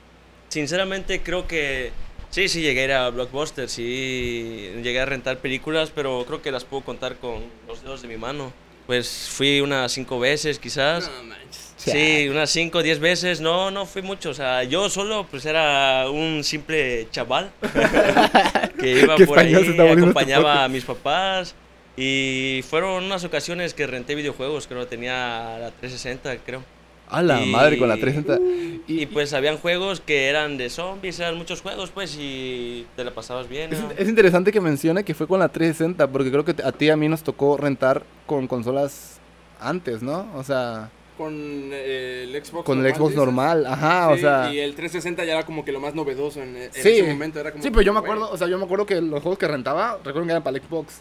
sinceramente 0.50 1.22
creo 1.22 1.46
que 1.46 1.90
sí, 2.28 2.48
sí 2.48 2.60
llegué 2.60 2.82
a 2.82 2.84
ir 2.84 2.92
a 2.92 3.10
Blockbuster, 3.10 3.68
sí 3.70 4.72
llegué 4.82 5.00
a 5.00 5.06
rentar 5.06 5.38
películas, 5.38 5.90
pero 5.94 6.24
creo 6.26 6.42
que 6.42 6.52
las 6.52 6.64
puedo 6.64 6.84
contar 6.84 7.16
con 7.16 7.44
los 7.66 7.82
dedos 7.82 8.02
de 8.02 8.08
mi 8.08 8.18
mano. 8.18 8.52
Pues 8.86 9.30
fui 9.32 9.60
unas 9.60 9.92
cinco 9.92 10.18
veces 10.18 10.58
quizás. 10.58 11.10
No 11.10 11.22
manches. 11.22 11.70
Sí, 11.76 12.28
unas 12.28 12.50
5 12.50 12.76
o 12.76 12.82
10 12.82 13.00
veces, 13.00 13.40
no, 13.40 13.70
no 13.70 13.86
fui 13.86 14.02
mucho, 14.02 14.30
o 14.30 14.34
sea, 14.34 14.64
yo 14.64 14.90
solo 14.90 15.26
pues 15.30 15.46
era 15.46 16.10
un 16.10 16.44
simple 16.44 17.08
chaval 17.10 17.50
que 18.78 19.00
iba 19.00 19.16
por 19.16 19.38
ahí, 19.38 19.54
acompañaba 19.54 20.64
a 20.64 20.68
mis 20.68 20.84
papás 20.84 21.54
y 21.96 22.62
fueron 22.68 23.04
unas 23.04 23.24
ocasiones 23.24 23.72
que 23.72 23.86
renté 23.86 24.14
videojuegos, 24.14 24.66
creo 24.66 24.80
que 24.80 24.88
tenía 24.88 25.56
la 25.58 25.70
360, 25.70 26.36
creo. 26.44 26.62
A 27.10 27.22
la 27.22 27.42
Y- 27.42 27.50
madre 27.50 27.78
con 27.78 27.88
la 27.88 27.96
360. 27.96 28.82
Y 28.86 29.06
pues 29.06 29.32
habían 29.32 29.56
juegos 29.58 30.00
que 30.00 30.28
eran 30.28 30.56
de 30.56 30.70
zombies, 30.70 31.18
eran 31.20 31.36
muchos 31.36 31.60
juegos 31.62 31.90
pues 31.90 32.16
y 32.18 32.86
te 32.96 33.04
la 33.04 33.12
pasabas 33.12 33.48
bien. 33.48 33.72
Es, 33.72 33.80
¿no? 33.80 33.90
es 33.96 34.08
interesante 34.08 34.52
que 34.52 34.60
mencione 34.60 35.04
que 35.04 35.14
fue 35.14 35.26
con 35.26 35.38
la 35.40 35.48
360, 35.48 36.06
porque 36.08 36.30
creo 36.30 36.44
que 36.44 36.54
a 36.62 36.72
ti 36.72 36.86
y 36.86 36.90
a 36.90 36.96
mí 36.96 37.08
nos 37.08 37.22
tocó 37.22 37.56
rentar 37.56 38.02
con 38.26 38.46
consolas 38.46 39.18
antes, 39.60 40.02
¿no? 40.02 40.26
O 40.34 40.42
sea, 40.42 40.90
Con 41.18 41.34
eh, 41.72 42.24
el 42.32 42.44
Xbox 42.44 42.64
con 42.64 42.78
el 42.78 42.84
normal, 42.84 42.96
Xbox 42.96 43.10
dices. 43.10 43.24
normal, 43.26 43.66
ajá, 43.66 44.08
o 44.10 44.16
sea. 44.16 44.52
Y 44.52 44.58
el 44.58 44.74
360 44.74 45.24
ya 45.24 45.32
era 45.34 45.44
como 45.46 45.64
que 45.64 45.70
lo 45.72 45.78
más 45.80 45.94
novedoso 45.94 46.42
en, 46.42 46.56
en 46.56 46.72
Sí. 46.72 46.88
ese 46.90 47.02
momento. 47.04 47.38
Era 47.38 47.50
como 47.52 47.62
Sí, 47.62 47.70
pero 47.70 47.82
yo 47.82 47.92
me 47.92 47.98
acuerdo, 47.98 48.30
o 48.30 48.36
sea, 48.38 48.48
yo 48.48 48.56
me 48.58 48.64
acuerdo 48.64 48.86
que 48.86 49.00
los 49.00 49.20
juegos 49.20 49.38
que 49.38 49.46
rentaba, 49.46 49.98
recuerdo 50.04 50.24
que 50.24 50.30
eran 50.32 50.42
para 50.42 50.56
el 50.56 50.62
Xbox. 50.62 51.00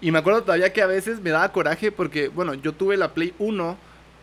Y 0.00 0.10
me 0.10 0.18
acuerdo 0.18 0.42
todavía 0.42 0.72
que 0.72 0.82
a 0.82 0.86
veces 0.86 1.20
me 1.20 1.30
daba 1.30 1.52
coraje 1.52 1.92
porque, 1.92 2.28
bueno, 2.28 2.54
yo 2.54 2.72
tuve 2.72 2.96
la 2.96 3.12
Play 3.14 3.32
1, 3.38 3.76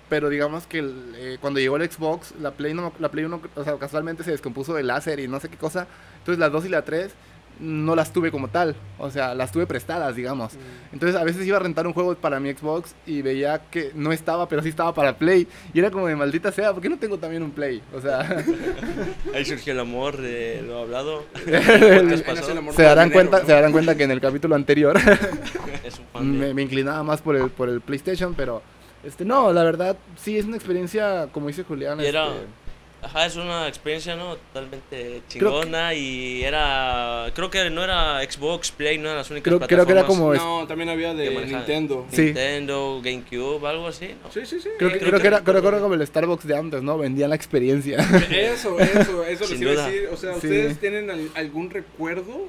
pero 0.09 0.29
digamos 0.29 0.67
que 0.67 0.79
el, 0.79 1.13
eh, 1.17 1.37
cuando 1.41 1.59
llegó 1.59 1.77
el 1.77 1.89
Xbox, 1.89 2.33
la 2.41 2.51
Play, 2.51 2.73
no, 2.73 2.93
la 2.99 3.09
Play 3.09 3.25
1, 3.25 3.41
o 3.55 3.63
sea, 3.63 3.75
casualmente 3.77 4.23
se 4.23 4.31
descompuso 4.31 4.77
el 4.77 4.87
láser 4.87 5.19
y 5.19 5.27
no 5.27 5.39
sé 5.39 5.49
qué 5.49 5.57
cosa. 5.57 5.87
Entonces 6.19 6.39
las 6.39 6.51
2 6.51 6.65
y 6.65 6.69
la 6.69 6.81
3 6.83 7.11
no 7.59 7.95
las 7.95 8.13
tuve 8.13 8.29
como 8.29 8.49
tal, 8.49 8.75
o 8.99 9.09
sea, 9.09 9.33
las 9.33 9.51
tuve 9.51 9.65
prestadas, 9.65 10.15
digamos. 10.15 10.53
Entonces 10.93 11.19
a 11.19 11.23
veces 11.23 11.43
iba 11.47 11.57
a 11.57 11.59
rentar 11.59 11.87
un 11.87 11.93
juego 11.93 12.13
para 12.13 12.39
mi 12.39 12.53
Xbox 12.53 12.93
y 13.07 13.23
veía 13.23 13.59
que 13.71 13.91
no 13.95 14.11
estaba, 14.13 14.47
pero 14.47 14.61
sí 14.61 14.69
estaba 14.69 14.93
para 14.93 15.17
Play. 15.17 15.47
Y 15.73 15.79
era 15.79 15.89
como 15.89 16.05
de 16.05 16.15
maldita 16.15 16.51
sea, 16.51 16.71
¿por 16.71 16.83
qué 16.83 16.89
no 16.89 16.99
tengo 16.99 17.17
también 17.17 17.41
un 17.41 17.49
Play? 17.49 17.81
O 17.95 17.99
sea... 17.99 18.43
Ahí 19.33 19.43
surgió 19.43 19.73
el 19.73 19.79
amor 19.79 20.17
de 20.17 20.61
lo 20.67 20.77
hablado. 20.83 21.25
El- 21.47 22.11
el 22.13 22.57
amor 22.59 22.73
se 22.75 22.75
por 22.75 22.83
el 22.83 22.87
darán 22.89 23.09
dinero, 23.09 23.11
cuenta 23.13 23.39
¿no? 23.39 23.45
se 23.47 23.51
darán 23.51 23.71
cuenta 23.71 23.97
que 23.97 24.03
en 24.03 24.11
el 24.11 24.21
capítulo 24.21 24.53
anterior 24.53 24.95
Es 25.83 25.97
un 25.97 26.05
fan 26.13 26.31
de- 26.39 26.47
me, 26.49 26.53
me 26.53 26.61
inclinaba 26.61 27.01
más 27.01 27.23
por 27.23 27.35
el 27.35 27.49
por 27.49 27.69
el 27.69 27.81
PlayStation 27.81 28.35
pero 28.35 28.61
este 29.03 29.25
no 29.25 29.53
la 29.53 29.63
verdad 29.63 29.97
sí 30.17 30.37
es 30.37 30.45
una 30.45 30.55
experiencia 30.57 31.27
como 31.31 31.47
dice 31.47 31.63
Julián 31.63 31.99
era- 32.01 32.27
este, 32.27 32.67
Ajá, 32.99 33.27
es 33.27 33.35
una 33.35 33.67
experiencia, 33.67 34.15
¿no? 34.15 34.35
Totalmente 34.37 34.87
que- 34.89 35.21
chingona 35.27 35.93
y 35.93 36.43
era... 36.43 37.31
Creo 37.35 37.51
que 37.51 37.69
no 37.69 37.83
era 37.83 38.19
Xbox, 38.23 38.71
Play, 38.71 38.97
no 38.97 39.03
eran 39.05 39.17
las 39.17 39.29
únicas 39.29 39.53
Creo- 39.53 39.67
creo 39.67 39.85
que 39.85 39.91
era 39.91 40.03
como- 40.03 40.33
No, 40.33 40.65
también 40.67 40.89
había 40.89 41.13
de. 41.13 41.29
Nintendo. 41.45 42.07
Sí. 42.11 42.23
Nintendo, 42.23 42.99
GameCube, 43.03 43.63
algo 43.69 43.87
así, 43.87 44.15
¿no? 44.23 44.31
Sí, 44.31 44.47
sí, 44.47 44.59
sí. 44.59 44.69
creo, 44.79 44.91
que, 44.91 44.97
creo 44.97 45.11
creo 45.11 45.11
que 45.13 45.21
que 45.21 45.27
era 45.27 45.43
creo, 45.43 45.61
que 45.61 45.67
era 45.67 45.79
como 45.79 45.93
el 45.93 46.05
Starbucks 46.07 46.47
de 46.47 46.57
antes 46.57 46.81
no 46.81 46.97
vendían 46.97 47.29
la 47.29 47.35
experiencia 47.35 47.97
Eso, 48.31 48.79
eso, 48.79 49.23
eso 49.23 49.47
les 49.47 49.61
iba 49.61 49.71
a 49.83 49.87
decir. 49.89 50.09
O 50.11 50.17
sea, 50.17 50.31
Sí. 50.33 50.37
¿ustedes 50.47 50.79
tienen 50.79 51.11
al- 51.11 51.29
algún 51.35 51.69
recuerdo 51.69 52.47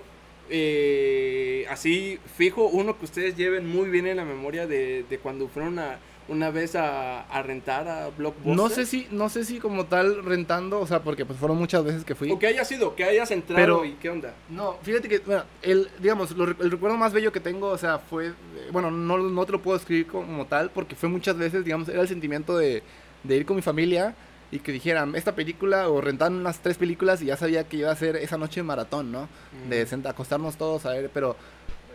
eh, 0.51 1.67
así 1.71 2.19
fijo? 2.37 2.67
Uno 2.69 2.99
que 2.99 3.05
ustedes 3.05 3.37
lleven 3.37 3.67
muy 3.69 3.89
bien 3.91 4.07
en 4.07 4.17
la 4.17 4.25
memoria 4.25 4.67
de, 4.67 5.05
de 5.09 5.19
cuando 5.19 5.49
fueron 5.49 5.79
a, 5.79 5.99
una 6.29 6.51
vez 6.51 6.75
a, 6.77 7.23
a 7.23 7.43
rentar 7.43 7.89
a 7.89 8.09
Blockbuster. 8.11 8.55
no 8.55 8.69
sé 8.69 8.85
si 8.85 9.07
no 9.11 9.29
sé 9.31 9.45
si 9.45 9.59
como 9.59 9.87
tal 9.87 10.23
rentando 10.25 10.79
o 10.79 10.87
sea 10.87 11.01
porque 11.03 11.25
pues 11.25 11.39
fueron 11.39 11.57
muchas 11.57 11.83
veces 11.85 12.05
que 12.05 12.15
fui 12.15 12.31
O 12.31 12.39
que 12.39 12.47
haya 12.49 12.65
sido, 12.67 12.95
que 12.95 13.05
hayas 13.05 13.31
entrado 13.31 13.61
Pero- 13.81 13.85
y 13.85 13.93
qué 13.95 14.11
onda. 14.11 14.35
No, 14.51 14.77
fíjate 14.83 15.09
que, 15.09 15.21
bueno, 15.21 15.45
el, 15.63 15.89
digamos, 16.01 16.33
lo 16.33 16.45
el 16.45 16.71
recuerdo 16.71 16.97
más 16.99 17.13
bello 17.13 17.33
que 17.33 17.41
tengo, 17.41 17.69
o 17.69 17.79
sea, 17.79 17.99
fue, 17.99 18.29
eh, 18.29 18.33
bueno, 18.73 18.91
no, 18.91 19.17
no 19.19 19.47
te 19.47 19.53
lo 19.53 19.63
puedo 19.63 19.77
escribir 19.79 20.07
como 20.07 20.47
tal, 20.47 20.71
porque 20.71 20.95
fue 20.95 21.09
muchas 21.09 21.37
veces, 21.39 21.65
digamos, 21.65 21.89
era 21.89 22.03
el 22.03 22.09
sentimiento 22.09 22.59
de, 22.59 22.83
de 23.25 23.37
ir 23.37 23.47
con 23.47 23.57
mi 23.57 23.63
familia 23.63 24.15
y 24.51 24.61
que 24.61 24.73
dijeran, 24.73 25.15
esta 25.15 25.35
película, 25.35 25.89
o 25.89 26.01
rentar 26.01 26.31
unas 26.33 26.59
tres 26.61 26.79
películas 26.79 27.21
y 27.23 27.27
ya 27.27 27.37
sabía 27.37 27.65
que 27.65 27.77
iba 27.79 27.91
a 27.91 27.97
ser 27.97 28.17
esa 28.17 28.39
noche 28.39 28.63
maratón, 28.63 29.13
¿no? 29.13 29.29
De 29.69 29.87
senta- 29.87 30.11
acostarnos 30.11 30.57
todos 30.57 30.87
a 30.87 30.91
ver, 30.91 31.11
pero... 31.13 31.37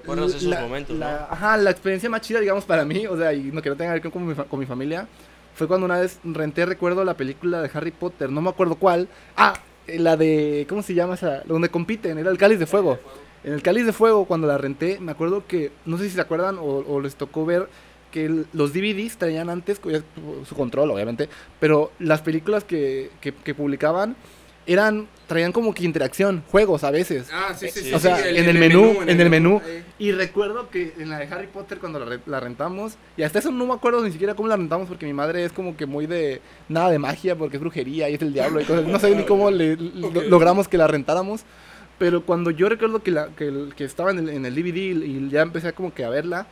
¿Recuerdas 0.02 0.32
esos 0.32 0.44
la- 0.44 0.62
momentos, 0.62 0.98
la- 0.98 1.28
Ajá, 1.32 1.58
la 1.58 1.72
experiencia 1.72 2.10
más 2.10 2.22
chida, 2.22 2.40
digamos, 2.42 2.66
para 2.66 2.84
mí, 2.86 3.08
o 3.08 3.18
sea, 3.18 3.34
y 3.34 3.44
no 3.52 3.62
que 3.62 3.70
no 3.70 3.76
tenga 3.78 3.94
que 3.96 4.02
ver 4.02 4.12
con 4.12 4.28
mi, 4.28 4.36
con 4.36 4.60
mi 4.60 4.66
familia, 4.66 5.08
fue 5.56 5.68
cuando 5.68 5.86
una 5.86 6.00
vez 6.00 6.20
renté, 6.24 6.66
recuerdo, 6.66 7.04
la 7.06 7.16
película 7.16 7.62
de 7.62 7.70
Harry 7.74 7.92
Potter, 7.92 8.30
no 8.30 8.42
me 8.42 8.50
acuerdo 8.50 8.76
cuál. 8.76 9.08
Ah, 9.38 9.54
eh, 9.88 9.98
la 10.00 10.18
de, 10.18 10.66
¿cómo 10.68 10.82
se 10.82 10.94
llama 10.94 11.14
esa? 11.16 11.42
Donde 11.46 11.70
compiten, 11.70 12.18
era 12.18 12.30
el 12.30 12.38
Cáliz 12.38 12.60
de 12.60 12.66
Fuego. 12.66 13.00
En 13.46 13.54
el 13.54 13.62
Cáliz 13.62 13.86
de 13.86 13.94
Fuego, 13.94 14.26
cuando 14.26 14.46
la 14.48 14.58
renté, 14.58 15.00
me 15.00 15.12
acuerdo 15.12 15.46
que, 15.48 15.72
no 15.86 15.98
sé 15.98 16.06
si 16.06 16.16
se 16.16 16.22
acuerdan 16.22 16.58
o, 16.58 16.64
o 16.88 17.00
les 17.02 17.16
tocó 17.16 17.46
ver 17.46 17.68
que 18.14 18.26
el- 18.26 18.46
los 18.54 18.72
DVDs 18.72 19.18
traían 19.18 19.50
antes 19.50 19.82
su 20.48 20.56
control, 20.56 20.92
obviamente, 20.92 21.28
pero 21.60 21.92
las 22.00 22.22
películas 22.22 22.64
que, 22.64 23.10
que, 23.20 23.34
que 23.34 23.54
publicaban 23.54 24.16
eran, 24.66 25.10
traían 25.28 25.52
como 25.52 25.74
que 25.74 25.84
interacción, 25.84 26.42
juegos 26.50 26.86
a 26.86 26.92
veces. 26.92 27.28
Ah, 27.34 27.54
sí, 27.54 27.68
sí, 27.68 27.80
Sí, 27.82 27.86
sí. 27.90 27.94
o 27.94 28.00
sea, 28.00 28.16
sí, 28.16 28.30
en 28.38 28.48
el 28.48 28.58
menú, 28.58 28.96
en 29.06 29.20
el 29.20 29.30
menú. 29.30 29.60
eh. 29.68 29.84
Y 30.00 30.14
recuerdo 30.14 30.70
que 30.70 30.94
en 30.98 31.10
la 31.10 31.18
de 31.20 31.26
Harry 31.26 31.48
Potter 31.48 31.80
cuando 31.80 32.00
la, 32.00 32.18
la 32.26 32.40
rentamos, 32.40 32.94
y 33.18 33.24
hasta 33.24 33.40
eso 33.40 33.52
no 33.52 33.66
me 33.66 33.74
acuerdo 33.74 34.02
ni 34.06 34.12
siquiera 34.14 34.36
cómo 34.36 34.48
la 34.48 34.56
rentamos 34.56 34.88
porque 34.88 35.06
mi 35.06 35.12
madre 35.12 35.44
es 35.44 35.52
como 35.52 35.76
que 35.76 35.86
muy 35.86 36.06
de 36.06 36.40
nada 36.70 36.92
de 36.92 36.98
magia 37.00 37.36
porque 37.36 37.58
es 37.58 37.62
brujería 37.62 38.10
y 38.10 38.14
es 38.14 38.22
el 38.22 38.32
diablo 38.32 38.62
y 38.62 38.64
cosas. 38.64 38.86
No 38.88 39.00
sé 39.00 39.14
ni 39.14 39.24
cómo 39.26 39.52
le, 39.52 39.76
lo- 39.76 40.08
Ok. 40.08 40.16
logramos 40.30 40.70
que 40.70 40.78
la 40.78 40.88
rentáramos. 40.88 41.42
Pero 42.00 42.26
cuando 42.26 42.50
yo 42.50 42.70
recuerdo 42.70 43.04
que, 43.04 43.12
la, 43.12 43.28
que, 43.36 43.48
el- 43.50 43.74
que 43.76 43.84
estaba 43.84 44.12
en 44.12 44.20
el, 44.20 44.30
en 44.30 44.46
el 44.46 44.56
DVD 44.56 44.78
y 45.06 45.30
ya 45.30 45.42
empecé 45.42 45.74
como 45.74 45.94
que 45.94 46.06
a 46.06 46.10
verla, 46.10 46.48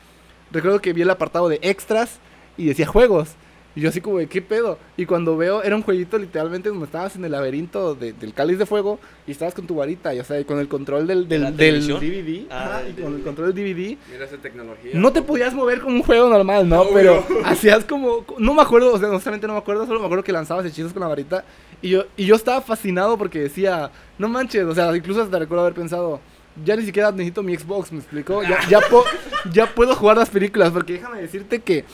recuerdo 0.51 0.79
que 0.81 0.93
vi 0.93 1.01
el 1.01 1.09
apartado 1.09 1.49
de 1.49 1.59
extras 1.61 2.19
y 2.57 2.65
decía 2.65 2.85
juegos. 2.87 3.29
Y 3.73 3.79
yo 3.79 3.87
así 3.87 4.01
como 4.01 4.17
de, 4.17 4.27
¿qué 4.27 4.41
pedo? 4.41 4.77
Y 4.97 5.05
cuando 5.05 5.37
veo, 5.37 5.63
era 5.63 5.77
un 5.77 5.81
jueguito 5.81 6.17
literalmente 6.17 6.67
donde 6.67 6.83
estabas 6.83 7.15
en 7.15 7.23
el 7.23 7.31
laberinto 7.31 7.95
de- 7.95 8.11
del 8.11 8.33
cáliz 8.33 8.57
de 8.59 8.65
fuego 8.65 8.99
y 9.25 9.31
estabas 9.31 9.53
con 9.53 9.65
tu 9.65 9.75
varita, 9.75 10.13
y, 10.13 10.19
o 10.19 10.25
sea, 10.25 10.37
y 10.41 10.43
con 10.43 10.59
el 10.59 10.67
control 10.67 11.07
del, 11.07 11.25
del, 11.29 11.55
del? 11.55 11.87
DVD. 11.87 12.47
Ah, 12.51 12.65
ajá, 12.79 12.89
y 12.89 13.01
con 13.01 13.15
el 13.15 13.21
control 13.23 13.53
del 13.53 13.63
DVD. 13.63 13.97
Mira 14.11 14.25
esa 14.25 14.35
tecnología. 14.35 14.91
No 14.93 15.13
te 15.13 15.21
podías 15.21 15.53
mover 15.53 15.79
como 15.79 15.95
un 15.95 16.03
juego 16.03 16.27
normal, 16.27 16.67
¿no? 16.67 16.81
Obvio. 16.81 16.93
Pero 16.93 17.25
hacías 17.45 17.85
como... 17.85 18.25
No 18.37 18.53
me 18.53 18.61
acuerdo, 18.61 18.93
o 18.93 18.99
sea, 18.99 19.07
honestamente 19.07 19.47
no 19.47 19.53
me 19.53 19.59
acuerdo, 19.59 19.85
solo 19.87 20.01
me 20.01 20.05
acuerdo 20.05 20.25
que 20.25 20.33
lanzabas 20.33 20.65
hechizos 20.65 20.91
con 20.91 20.99
la 20.99 21.07
varita. 21.07 21.45
Y 21.81 21.91
yo, 21.91 22.03
y 22.17 22.25
yo 22.25 22.35
estaba 22.35 22.59
fascinado 22.59 23.17
porque 23.17 23.39
decía, 23.39 23.89
no 24.17 24.27
manches, 24.27 24.65
o 24.65 24.75
sea, 24.75 24.93
incluso 24.93 25.21
hasta 25.21 25.39
recuerdo 25.39 25.61
haber 25.63 25.75
pensado, 25.75 26.19
ya 26.63 26.75
ni 26.75 26.85
siquiera 26.85 27.11
necesito 27.11 27.43
mi 27.43 27.55
Xbox, 27.55 27.91
¿me 27.91 27.99
explicó? 27.99 28.43
Ya, 28.43 28.59
ya, 28.69 28.79
po- 28.81 29.05
ya 29.51 29.67
puedo 29.67 29.95
jugar 29.95 30.17
las 30.17 30.29
películas, 30.29 30.71
porque 30.71 30.93
déjame 30.93 31.21
decirte 31.21 31.59
que 31.59 31.85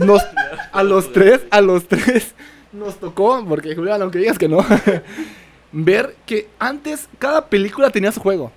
nos, 0.00 0.22
a 0.72 0.82
los 0.82 1.12
tres, 1.12 1.40
a 1.50 1.60
los 1.60 1.86
tres 1.88 2.34
nos 2.72 2.96
tocó, 2.98 3.44
porque 3.46 3.74
Julián, 3.74 4.00
aunque 4.02 4.18
digas 4.18 4.38
que 4.38 4.48
no, 4.48 4.64
ver 5.72 6.16
que 6.26 6.48
antes 6.58 7.08
cada 7.18 7.46
película 7.46 7.90
tenía 7.90 8.12
su 8.12 8.20
juego. 8.20 8.52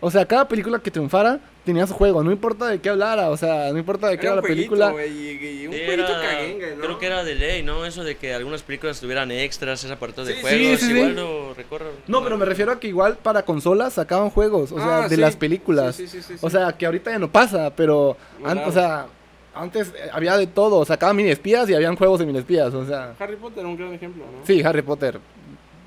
O 0.00 0.10
sea, 0.10 0.26
cada 0.26 0.46
película 0.46 0.78
que 0.78 0.90
triunfara 0.90 1.40
tenía 1.64 1.86
su 1.86 1.94
juego, 1.94 2.22
no 2.22 2.30
importa 2.30 2.66
de 2.66 2.80
qué 2.80 2.90
hablara, 2.90 3.30
o 3.30 3.36
sea, 3.36 3.72
no 3.72 3.78
importa 3.78 4.08
de 4.08 4.18
qué 4.18 4.26
Era 4.26 4.36
la 4.36 4.42
película. 4.42 4.90
güey, 4.90 5.10
y, 5.10 5.62
y 5.62 5.66
un 5.66 5.72
era- 5.74 6.06
caguengue, 6.06 6.76
¿no? 6.76 6.82
Creo 6.82 6.98
que 6.98 7.06
era 7.06 7.24
de 7.24 7.34
ley, 7.34 7.62
¿no? 7.62 7.84
Eso 7.86 8.04
de 8.04 8.16
que 8.16 8.34
algunas 8.34 8.62
películas 8.62 9.00
tuvieran 9.00 9.30
extras, 9.30 9.82
ese 9.82 9.92
apartado 9.92 10.26
de 10.26 10.34
Sí, 10.34 10.40
juegos. 10.42 10.60
sí, 10.60 10.76
sí, 10.76 10.86
sí. 10.86 10.92
igual 10.92 11.16
lo 11.16 11.54
recuerdo. 11.54 11.90
No, 12.06 12.22
pero 12.22 12.36
me 12.36 12.44
refiero 12.44 12.72
a 12.72 12.78
que 12.78 12.88
igual 12.88 13.16
para 13.16 13.42
consolas 13.44 13.94
sacaban 13.94 14.28
juegos, 14.30 14.70
o 14.70 14.76
sea, 14.78 15.04
Ah, 15.04 15.08
de 15.08 15.14
sí. 15.16 15.20
las 15.20 15.34
películas. 15.34 15.96
Sí, 15.96 16.06
sí, 16.06 16.20
sí, 16.22 16.34
sí, 16.38 16.46
O 16.46 16.50
sea, 16.50 16.72
que 16.72 16.84
ahorita 16.86 17.10
ya 17.10 17.18
no 17.18 17.32
pasa, 17.32 17.74
pero 17.74 18.16
o 18.44 18.72
sea, 18.72 19.06
antes 19.54 19.88
eh, 19.88 20.10
había 20.12 20.36
de 20.36 20.46
todo, 20.46 20.84
sacaban 20.84 21.16
mini 21.16 21.30
espías 21.30 21.68
y 21.70 21.74
habían 21.74 21.96
juegos 21.96 22.20
de 22.20 22.26
mini 22.26 22.38
espías, 22.40 22.72
o 22.74 22.84
sea, 22.84 23.14
Harry 23.18 23.36
Potter 23.36 23.64
un 23.64 23.76
gran 23.76 23.92
ejemplo, 23.94 24.24
¿no? 24.24 24.46
sí, 24.46 24.62
Harry 24.62 24.82
Potter. 24.82 25.18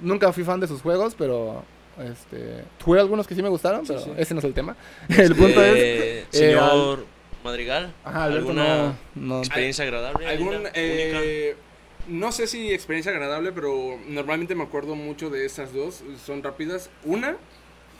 Nunca 0.01 0.33
fui 0.33 0.43
fan 0.43 0.59
de 0.59 0.67
sus 0.67 0.81
juegos, 0.81 1.13
pero 1.17 1.63
este, 2.01 2.63
jugué 2.83 2.99
algunos 2.99 3.27
que 3.27 3.35
sí 3.35 3.41
me 3.41 3.49
gustaron, 3.49 3.85
Sí, 3.85 3.93
pero 3.93 4.05
sí. 4.05 4.11
ese 4.17 4.33
no 4.33 4.39
es 4.39 4.45
el 4.45 4.53
tema. 4.53 4.75
El 5.09 5.35
punto 5.35 5.63
es 5.63 5.75
Eh, 5.75 6.19
eh, 6.19 6.25
Señor 6.29 7.05
Madrigal. 7.43 7.93
Ajá, 8.03 8.25
Alberto 8.25 8.49
¿Alguna 8.49 8.77
no, 8.77 8.95
no- 9.15 9.39
experiencia 9.39 9.83
agradable? 9.85 10.27
Algún, 10.27 10.63
eh, 10.73 11.55
no 12.07 12.31
sé 12.31 12.47
si 12.47 12.71
experiencia 12.73 13.11
agradable, 13.11 13.51
pero 13.51 13.97
normalmente 14.07 14.55
me 14.55 14.63
acuerdo 14.63 14.95
mucho 14.95 15.29
de 15.29 15.45
esas 15.45 15.73
dos, 15.73 16.03
son 16.25 16.41
rápidas. 16.43 16.89
Una 17.03 17.37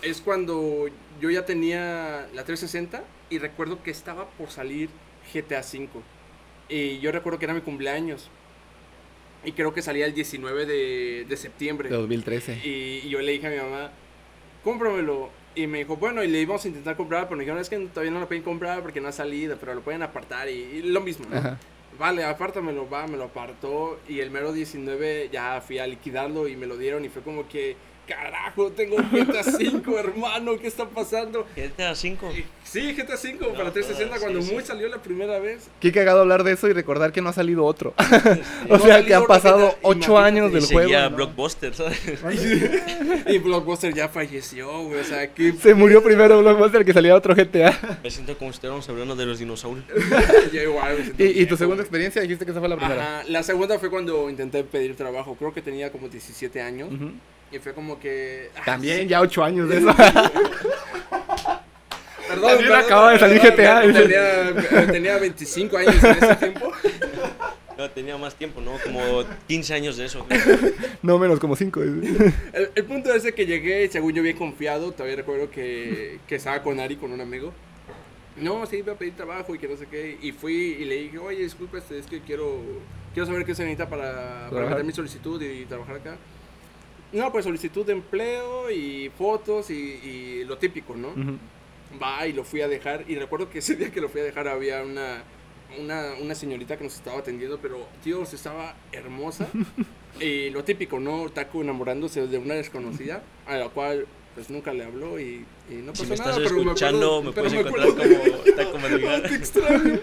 es 0.02 0.22
cuando 0.22 0.88
yo 1.22 1.30
ya 1.30 1.46
tenía 1.46 2.28
la 2.34 2.44
360 2.44 3.04
y 3.30 3.38
recuerdo 3.40 3.84
que 3.84 3.92
estaba 3.92 4.26
por 4.32 4.50
salir 4.50 4.90
GTA 5.34 5.60
V. 5.62 5.88
Y 6.70 7.00
yo 7.00 7.12
recuerdo 7.12 7.40
que 7.40 7.46
era 7.46 7.54
mi 7.54 7.62
cumpleaños. 7.62 8.30
Y 9.46 9.54
creo 9.54 9.74
que 9.74 9.82
salía 9.82 10.06
el 10.06 10.14
19 10.14 10.66
de, 10.66 11.26
de 11.28 11.38
septiembre. 11.38 11.90
de 11.90 11.96
2013. 11.96 12.62
Y, 12.64 13.02
y 13.06 13.10
yo 13.10 13.22
le 13.22 13.32
dije 13.32 13.48
a 13.48 13.50
mi 13.50 13.58
mamá, 13.58 13.92
cómpramelo. 14.64 15.30
Y 15.56 15.68
me 15.68 15.80
dijo, 15.80 15.96
bueno, 15.98 16.24
y 16.24 16.28
le 16.28 16.42
íbamos 16.42 16.64
a 16.64 16.68
intentar 16.68 16.96
comprar, 16.96 17.26
pero 17.26 17.38
me 17.38 17.44
dijeron, 17.44 17.60
es 17.60 17.70
que 17.70 17.78
todavía 17.78 18.12
no 18.12 18.20
lo 18.20 18.28
pueden 18.28 18.44
comprar 18.44 18.82
porque 18.82 19.02
no 19.02 19.08
ha 19.08 19.12
salido, 19.12 19.58
pero 19.58 19.74
lo 19.74 19.82
pueden 19.82 20.04
apartar 20.04 20.48
y, 20.50 20.54
y 20.54 20.82
lo 20.84 21.02
mismo, 21.02 21.26
¿no? 21.30 21.38
Ajá. 21.38 21.58
Vale, 21.98 22.24
apártamelo, 22.24 22.90
va, 22.90 23.08
me 23.08 23.18
lo 23.18 23.26
apartó 23.26 24.00
y 24.08 24.22
el 24.22 24.32
mero 24.32 24.54
19 24.54 25.30
ya 25.34 25.60
fui 25.60 25.80
a 25.80 25.88
liquidarlo 25.88 26.48
y 26.48 26.56
me 26.56 26.66
lo 26.66 26.78
dieron 26.78 27.04
y 27.04 27.10
fue 27.10 27.22
como 27.24 27.48
que, 27.50 27.76
carajo, 28.10 28.72
tengo 28.72 28.98
GTA 28.98 29.44
5, 29.44 30.00
hermano, 30.00 30.58
¿qué 30.60 30.68
está 30.68 30.86
pasando? 30.90 31.46
GTA 31.56 31.92
V. 31.94 32.40
Y- 32.40 32.46
Sí, 32.70 32.94
GTA 32.94 33.18
5 33.18 33.54
para 33.54 33.72
360 33.74 34.16
sí, 34.16 34.22
cuando 34.22 34.42
sí. 34.44 34.54
muy 34.54 34.64
salió 34.64 34.88
la 34.90 35.02
primera 35.02 35.40
vez. 35.40 35.70
Qué 35.80 35.92
cagado 35.92 36.20
hablar 36.20 36.44
de 36.44 36.52
eso 36.52 36.68
y 36.68 36.74
recordar 36.74 37.12
que 37.12 37.20
no 37.20 37.30
ha 37.30 37.34
salido 37.34 37.66
otro. 37.66 37.96
o 38.70 38.78
No 38.78 38.80
sea, 38.84 39.04
que 39.04 39.16
han 39.16 39.26
pasado 39.26 39.70
GTA, 39.70 39.78
ocho 39.82 39.98
imagínate. 40.12 40.28
años 40.28 40.52
Y 40.52 40.54
del 40.54 40.66
juego. 40.66 40.92
¿no? 41.10 41.16
Blockbuster, 41.16 41.74
¿sabes? 41.74 42.00
Y 43.28 43.38
Blockbuster 43.40 43.92
ya 43.96 44.08
falleció, 44.08 44.84
güey, 44.84 45.00
o 45.00 45.04
sea, 45.04 45.34
que... 45.34 45.54
Se 45.54 45.74
murió 45.74 46.04
primero 46.04 46.40
Blockbuster 46.42 46.86
que 46.86 46.94
salía 46.94 47.16
otro 47.16 47.34
GTA. 47.34 48.00
Me 48.04 48.12
siento 48.12 48.38
como 48.38 48.52
si 48.52 48.58
estuviéramos 48.58 48.88
hablando 48.88 49.16
de 49.16 49.26
los 49.26 49.40
dinosaurios. 49.40 49.86
ya 50.54 50.62
igual, 50.62 50.96
me 50.96 51.04
siento 51.06 51.24
¿Y, 51.24 51.42
y 51.42 51.46
tu 51.48 51.58
segunda 51.58 51.82
experiencia 51.82 52.22
dijiste 52.22 52.46
que 52.46 52.52
esa 52.52 52.60
fue 52.60 52.70
la 52.70 52.78
primera? 52.78 53.20
Ajá, 53.22 53.28
la 53.30 53.42
segunda 53.42 53.80
fue 53.80 53.90
cuando 53.90 54.30
intenté 54.30 54.64
pedir 54.64 54.96
trabajo. 54.96 55.36
Creo 55.40 55.52
que 55.56 55.64
tenía 55.64 55.92
como 55.92 56.08
17 56.08 56.62
años. 56.62 56.90
Ujú. 56.94 57.14
Y 57.52 57.60
fue 57.60 57.74
como 57.74 58.00
que. 58.00 58.50
ah, 58.58 58.62
También 58.66 59.08
ya 59.08 59.22
ocho 59.22 59.44
años 59.44 59.70
de 59.70 59.78
eso. 59.80 59.88
Perdón, 62.28 62.50
También 62.50 62.70
perdón, 62.70 62.86
acaba 62.86 63.12
de 63.12 63.20
salir 63.20 63.40
GTA. 63.40 63.82
perdón, 63.82 63.94
Tenía, 63.94 64.92
tenía 64.92 65.18
25 65.18 65.78
años 65.78 66.04
en 66.04 66.12
ese 66.12 66.36
tiempo. 66.36 66.72
Yo 67.78 67.90
tenía 67.92 68.18
más 68.18 68.36
tiempo, 68.36 68.60
¿no? 68.60 68.74
Como 68.84 69.24
15 69.48 69.74
años 69.74 69.96
de 69.96 70.06
eso. 70.06 70.26
no 71.02 71.18
menos 71.18 71.40
como 71.40 71.56
cinco. 71.56 71.82
El, 71.82 72.34
el 72.76 72.86
punto 72.86 73.14
es 73.14 73.24
que 73.34 73.46
llegué, 73.46 73.88
según 73.90 74.12
yo 74.14 74.22
bien 74.22 74.36
confiado. 74.36 74.92
Todavía 74.92 75.16
recuerdo 75.16 75.50
que, 75.50 76.20
que 76.28 76.36
estaba 76.36 76.62
con 76.62 76.78
Ari, 76.82 76.98
con 76.98 77.14
un 77.14 77.22
amigo. 77.22 77.54
No, 78.36 78.66
sí, 78.66 78.78
iba 78.78 78.94
a 78.94 78.98
pedir 78.98 79.16
trabajo 79.16 79.56
y 79.56 79.60
que 79.60 79.68
no 79.70 79.78
sé 79.78 79.86
qué. 79.88 80.18
Y 80.22 80.34
fui 80.34 80.78
y 80.80 80.86
le 80.86 80.96
dije, 80.96 81.18
oye, 81.20 81.44
disculpe, 81.44 81.78
este, 81.78 82.00
es 82.00 82.06
que 82.06 82.20
quiero, 82.22 82.62
quiero 83.14 83.26
saber 83.28 83.46
qué 83.46 83.56
se 83.56 83.64
necesita 83.64 83.90
para, 83.90 84.50
para 84.50 84.70
meter 84.70 84.84
mi 84.84 84.92
solicitud 84.92 85.42
y, 85.42 85.66
trabajar 85.66 85.96
acá. 85.96 86.18
No, 87.12 87.32
pues 87.32 87.46
solicitud 87.46 87.86
de 87.86 87.94
empleo 87.94 88.70
y 88.70 89.10
fotos 89.18 89.70
y, 89.72 89.74
y 89.74 90.44
lo 90.46 90.58
típico, 90.58 90.96
¿no? 90.96 91.10
Ujú. 91.10 91.38
Va 92.02 92.28
y 92.28 92.34
lo 92.34 92.44
fui 92.44 92.62
a 92.62 92.68
dejar. 92.68 93.04
Y 93.08 93.16
recuerdo 93.16 93.50
que 93.50 93.60
ese 93.60 93.76
día 93.78 93.92
que 93.92 94.02
lo 94.02 94.10
fui 94.10 94.22
a 94.22 94.24
dejar 94.24 94.48
había 94.48 94.84
una, 94.84 95.24
una, 95.80 96.14
una 96.22 96.36
señorita 96.36 96.78
que 96.78 96.84
nos 96.84 96.96
estaba 96.96 97.20
atendiendo, 97.20 97.58
pero 97.60 97.88
Dios, 98.06 98.34
estaba 98.34 98.76
hermosa. 98.92 99.48
y 100.22 100.50
lo 100.52 100.64
típico, 100.64 101.00
¿no? 101.00 101.30
Taco 101.30 101.62
enamorándose 101.62 102.28
de 102.28 102.38
una 102.38 102.54
desconocida, 102.56 103.24
a 103.48 103.58
la 103.58 103.70
cual 103.70 104.06
pues 104.36 104.50
nunca 104.52 104.72
le 104.72 104.84
habló 104.86 105.20
y, 105.20 105.44
y 105.70 105.74
no 105.84 105.92
pasó 105.92 106.04
Si 106.04 106.10
me 106.12 106.16
nada. 106.16 106.30
estás 106.30 106.44
pero 106.44 106.56
me 106.56 106.62
escuchando, 106.62 107.18
acuerdo- 107.20 107.24
me 107.24 107.32
puedes 107.32 107.54
encontrar 107.54 107.88
como 108.72 108.80
Taco. 109.20 109.28
Te 109.28 109.36
extraño. 109.36 110.00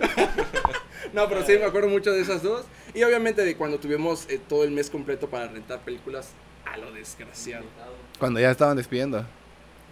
no, 1.12 1.28
pero 1.28 1.46
sí, 1.46 1.52
me 1.58 1.64
acuerdo 1.64 1.88
mucho 1.88 2.10
de 2.12 2.20
esas 2.22 2.42
dos. 2.42 2.64
Y 2.94 3.02
obviamente 3.04 3.44
de 3.44 3.56
cuando 3.56 3.78
tuvimos 3.78 4.26
eh, 4.28 4.40
todo 4.48 4.64
el 4.64 4.72
mes 4.72 4.90
completo 4.90 5.28
para 5.30 5.46
rentar 5.48 5.80
películas 5.84 6.30
a 6.66 6.76
lo 6.78 6.92
desgraciado. 6.92 7.64
Cuando 8.18 8.40
ya 8.40 8.50
estaban 8.50 8.76
despidiendo. 8.76 9.24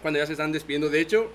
cuando 0.01 0.19
ya 0.19 0.25
se 0.27 0.33
están 0.33 0.51
despidiendo. 0.51 0.89
De 0.89 1.01
hecho, 1.01 1.31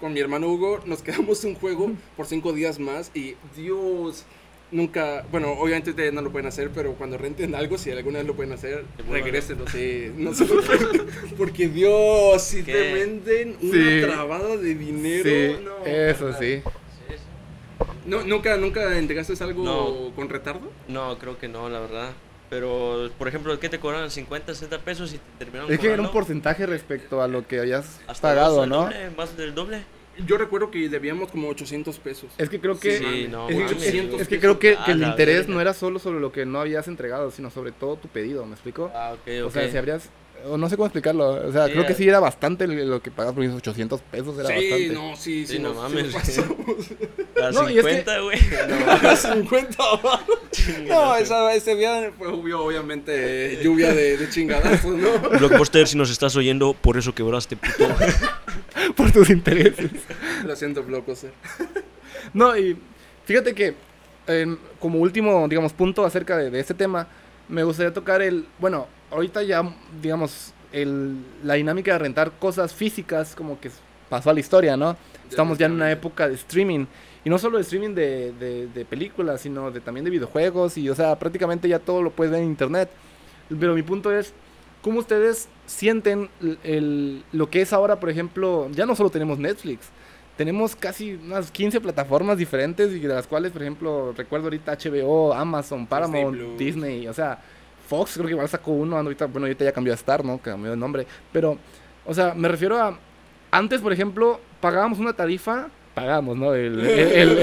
con 0.00 0.12
mi 0.12 0.20
hermano 0.20 0.48
Hugo 0.48 0.80
nos 0.86 1.02
quedamos 1.02 1.42
un 1.44 1.54
juego 1.54 1.92
por 2.16 2.26
cinco 2.26 2.52
días 2.52 2.78
más 2.78 3.10
y 3.14 3.36
Dios, 3.56 4.24
nunca, 4.70 5.24
bueno, 5.30 5.52
obviamente 5.52 5.90
ustedes 5.90 6.12
no 6.12 6.20
lo 6.22 6.30
pueden 6.30 6.46
hacer, 6.46 6.70
pero 6.74 6.94
cuando 6.94 7.16
renten 7.18 7.54
algo, 7.54 7.78
si 7.78 7.90
alguna 7.90 8.18
vez 8.18 8.26
lo 8.26 8.34
pueden 8.36 8.52
hacer, 8.52 8.84
vuelvan. 9.06 9.24
regrésenlo, 9.24 9.66
sí, 9.68 10.12
no 10.16 10.34
se 10.34 10.46
lo 10.46 10.60
Porque 11.38 11.68
Dios, 11.68 12.42
si 12.42 12.62
te 12.62 12.92
venden 12.92 13.56
una 13.62 13.72
Sí. 13.72 14.00
trabada 14.02 14.56
de 14.56 14.74
dinero, 14.74 15.24
Sí, 15.58 15.64
no. 15.64 15.84
eso 15.86 16.32
sí. 16.38 16.62
No, 18.06 18.22
¿Nunca, 18.24 18.56
nunca 18.56 18.98
entregaste 18.98 19.32
algo 19.44 19.62
No. 19.62 20.14
con 20.14 20.28
retardo? 20.28 20.70
No, 20.88 21.18
creo 21.18 21.38
que 21.38 21.48
no, 21.48 21.68
la 21.68 21.80
verdad. 21.80 22.12
Pero, 22.50 23.08
por 23.16 23.28
ejemplo, 23.28 23.58
¿qué 23.60 23.68
te 23.68 23.78
cobran? 23.78 24.10
50, 24.10 24.52
60 24.54 24.78
pesos 24.80 25.14
y 25.14 25.18
te 25.18 25.22
terminaron 25.38 25.72
Es 25.72 25.78
que 25.78 25.88
era 25.92 26.02
un 26.02 26.10
porcentaje 26.10 26.66
respecto 26.66 27.22
a 27.22 27.28
lo 27.28 27.46
que 27.46 27.60
habías 27.60 28.00
hasta 28.08 28.28
pagado, 28.28 28.66
¿no? 28.66 28.82
doble, 28.82 29.10
más 29.16 29.36
del 29.36 29.54
doble. 29.54 29.84
Yo 30.26 30.36
recuerdo 30.36 30.70
que 30.70 30.88
debíamos 30.88 31.30
como 31.30 31.48
800 31.48 31.98
pesos. 32.00 32.30
Es 32.36 32.50
que 32.50 32.60
creo 32.60 32.78
que, 32.78 32.98
Sí, 32.98 33.28
no, 33.30 33.48
es, 33.48 33.56
que- 33.56 33.62
mames, 33.62 33.82
es- 33.84 34.06
güey. 34.08 34.20
es 34.20 34.28
que 34.28 34.40
creo 34.40 34.58
que, 34.58 34.76
que 34.84 34.90
el 34.90 35.00
la 35.00 35.06
interés 35.08 35.48
no 35.48 35.60
era 35.60 35.72
solo 35.72 36.00
sobre 36.00 36.18
lo 36.20 36.32
que 36.32 36.44
no 36.44 36.60
habías 36.60 36.88
entregado, 36.88 37.30
sino 37.30 37.50
sobre 37.50 37.70
todo 37.70 37.96
tu 37.96 38.08
pedido, 38.08 38.44
¿me 38.44 38.52
explico? 38.54 38.90
Ah, 38.94 39.12
ok, 39.14 39.20
ok. 39.42 39.46
O 39.46 39.50
sea, 39.52 39.70
si 39.70 39.76
habrías, 39.78 40.10
o 40.46 40.56
no 40.56 40.68
sé 40.68 40.76
cómo 40.76 40.86
explicarlo, 40.86 41.46
o 41.48 41.52
sea, 41.52 41.66
Sí, 41.66 41.72
creo 41.72 41.86
que 41.86 41.92
eh. 41.92 41.96
sí 41.96 42.08
era 42.08 42.20
bastante 42.20 42.66
lo 42.66 43.02
que 43.02 43.10
pagabas 43.10 43.34
por 43.34 43.44
esos 43.44 43.56
800 43.58 44.00
pesos, 44.02 44.38
era 44.38 44.48
sí, 44.48 44.54
bastante. 44.54 44.88
no, 44.90 45.16
sí, 45.16 45.46
sí, 45.46 45.52
Sí, 45.56 45.58
no 45.58 45.70
sí 45.72 45.76
mames. 45.76 46.14
pasamos. 46.14 46.56
A 47.42 47.50
No, 47.52 47.70
y 47.70 47.78
es 47.78 47.84
que- 47.84 47.90
50, 48.04 48.20
güey. 48.20 48.38
A 49.08 49.16
50 49.16 49.76
baros. 50.02 50.38
No, 50.86 51.16
esa, 51.16 51.54
ese 51.54 51.74
día 51.76 52.12
fue 52.16 52.28
obvio, 52.28 52.62
obviamente 52.64 53.58
lluvia 53.62 53.92
de, 53.94 54.16
de 54.16 54.28
chingadazos, 54.30 54.92
¿no? 54.96 55.18
Blockbuster, 55.38 55.86
si 55.88 55.96
nos 55.96 56.10
estás 56.10 56.34
oyendo, 56.36 56.74
por 56.74 56.96
eso 56.96 57.14
quebraste, 57.14 57.56
puto. 57.56 57.88
por 58.96 59.10
tus 59.12 59.30
intereses. 59.30 59.90
Lo 60.44 60.54
siento, 60.56 60.82
Blockbuster. 60.82 61.32
No, 62.34 62.56
y 62.56 62.76
fíjate 63.24 63.54
que 63.54 63.74
em, 64.26 64.56
como 64.78 64.98
último, 64.98 65.46
digamos, 65.48 65.72
punto 65.72 66.04
acerca 66.04 66.36
de, 66.36 66.50
de 66.50 66.60
este 66.60 66.74
tema, 66.74 67.08
me 67.50 67.64
gustaría 67.64 67.92
tocar 67.92 68.22
el, 68.22 68.46
bueno, 68.58 68.86
ahorita 69.10 69.42
ya, 69.42 69.62
digamos, 70.00 70.52
el, 70.72 71.16
la 71.42 71.54
dinámica 71.54 71.92
de 71.92 71.98
rentar 71.98 72.32
cosas 72.38 72.72
físicas 72.72 73.34
como 73.34 73.58
que 73.60 73.70
pasó 74.08 74.30
a 74.30 74.32
la 74.34 74.40
historia, 74.40 74.76
¿no? 74.76 74.96
Estamos 75.28 75.58
ya 75.58 75.66
en 75.66 75.72
una 75.72 75.90
época 75.90 76.28
de 76.28 76.34
streaming. 76.34 76.86
Y 77.24 77.30
no 77.30 77.38
solo 77.38 77.58
de 77.58 77.62
streaming 77.62 77.94
de, 77.94 78.32
de, 78.32 78.66
de 78.68 78.84
películas, 78.84 79.40
sino 79.42 79.70
de, 79.70 79.80
también 79.80 80.04
de 80.04 80.10
videojuegos. 80.10 80.76
Y, 80.78 80.88
o 80.88 80.94
sea, 80.94 81.18
prácticamente 81.18 81.68
ya 81.68 81.78
todo 81.78 82.02
lo 82.02 82.10
puedes 82.10 82.32
ver 82.32 82.40
en 82.42 82.46
internet. 82.48 82.88
Pero 83.58 83.74
mi 83.74 83.82
punto 83.82 84.10
es, 84.12 84.32
¿cómo 84.82 85.00
ustedes 85.00 85.48
sienten 85.66 86.28
el- 86.40 86.58
el- 86.64 87.24
lo 87.32 87.50
que 87.50 87.60
es 87.62 87.72
ahora, 87.72 88.00
por 88.00 88.10
ejemplo, 88.10 88.68
ya 88.72 88.86
no 88.86 88.96
solo 88.96 89.10
tenemos 89.10 89.38
Netflix, 89.38 89.88
tenemos 90.40 90.74
casi 90.74 91.20
unas 91.22 91.50
15 91.50 91.82
plataformas 91.82 92.38
diferentes 92.38 92.90
y 92.92 92.98
de 92.98 93.08
las 93.08 93.26
cuales, 93.26 93.52
por 93.52 93.60
ejemplo, 93.60 94.14
recuerdo 94.16 94.46
ahorita 94.46 94.72
HBO, 94.72 95.34
Amazon, 95.34 95.86
Paramount. 95.86 96.56
Disney, 96.56 97.06
o 97.06 97.12
sea, 97.12 97.38
Fox 97.86 98.14
creo 98.14 98.24
que 98.24 98.32
igual 98.32 98.48
sacó 98.48 98.70
uno, 98.70 98.96
ahorita, 98.96 99.26
bueno, 99.26 99.44
ahorita 99.44 99.66
ya 99.66 99.72
cambió 99.72 99.92
a 99.92 99.96
Star, 99.96 100.24
¿no? 100.24 100.38
Cambió 100.38 100.70
de 100.70 100.78
nombre, 100.78 101.06
pero, 101.30 101.58
o 102.06 102.14
sea, 102.14 102.32
me 102.32 102.48
refiero 102.48 102.78
a, 102.78 102.98
antes, 103.50 103.82
por 103.82 103.92
ejemplo, 103.92 104.40
pagábamos 104.62 104.98
una 104.98 105.12
tarifa, 105.12 105.68
pagamos, 105.92 106.38
¿no? 106.38 106.54
El, 106.54 106.80
el, 106.86 107.38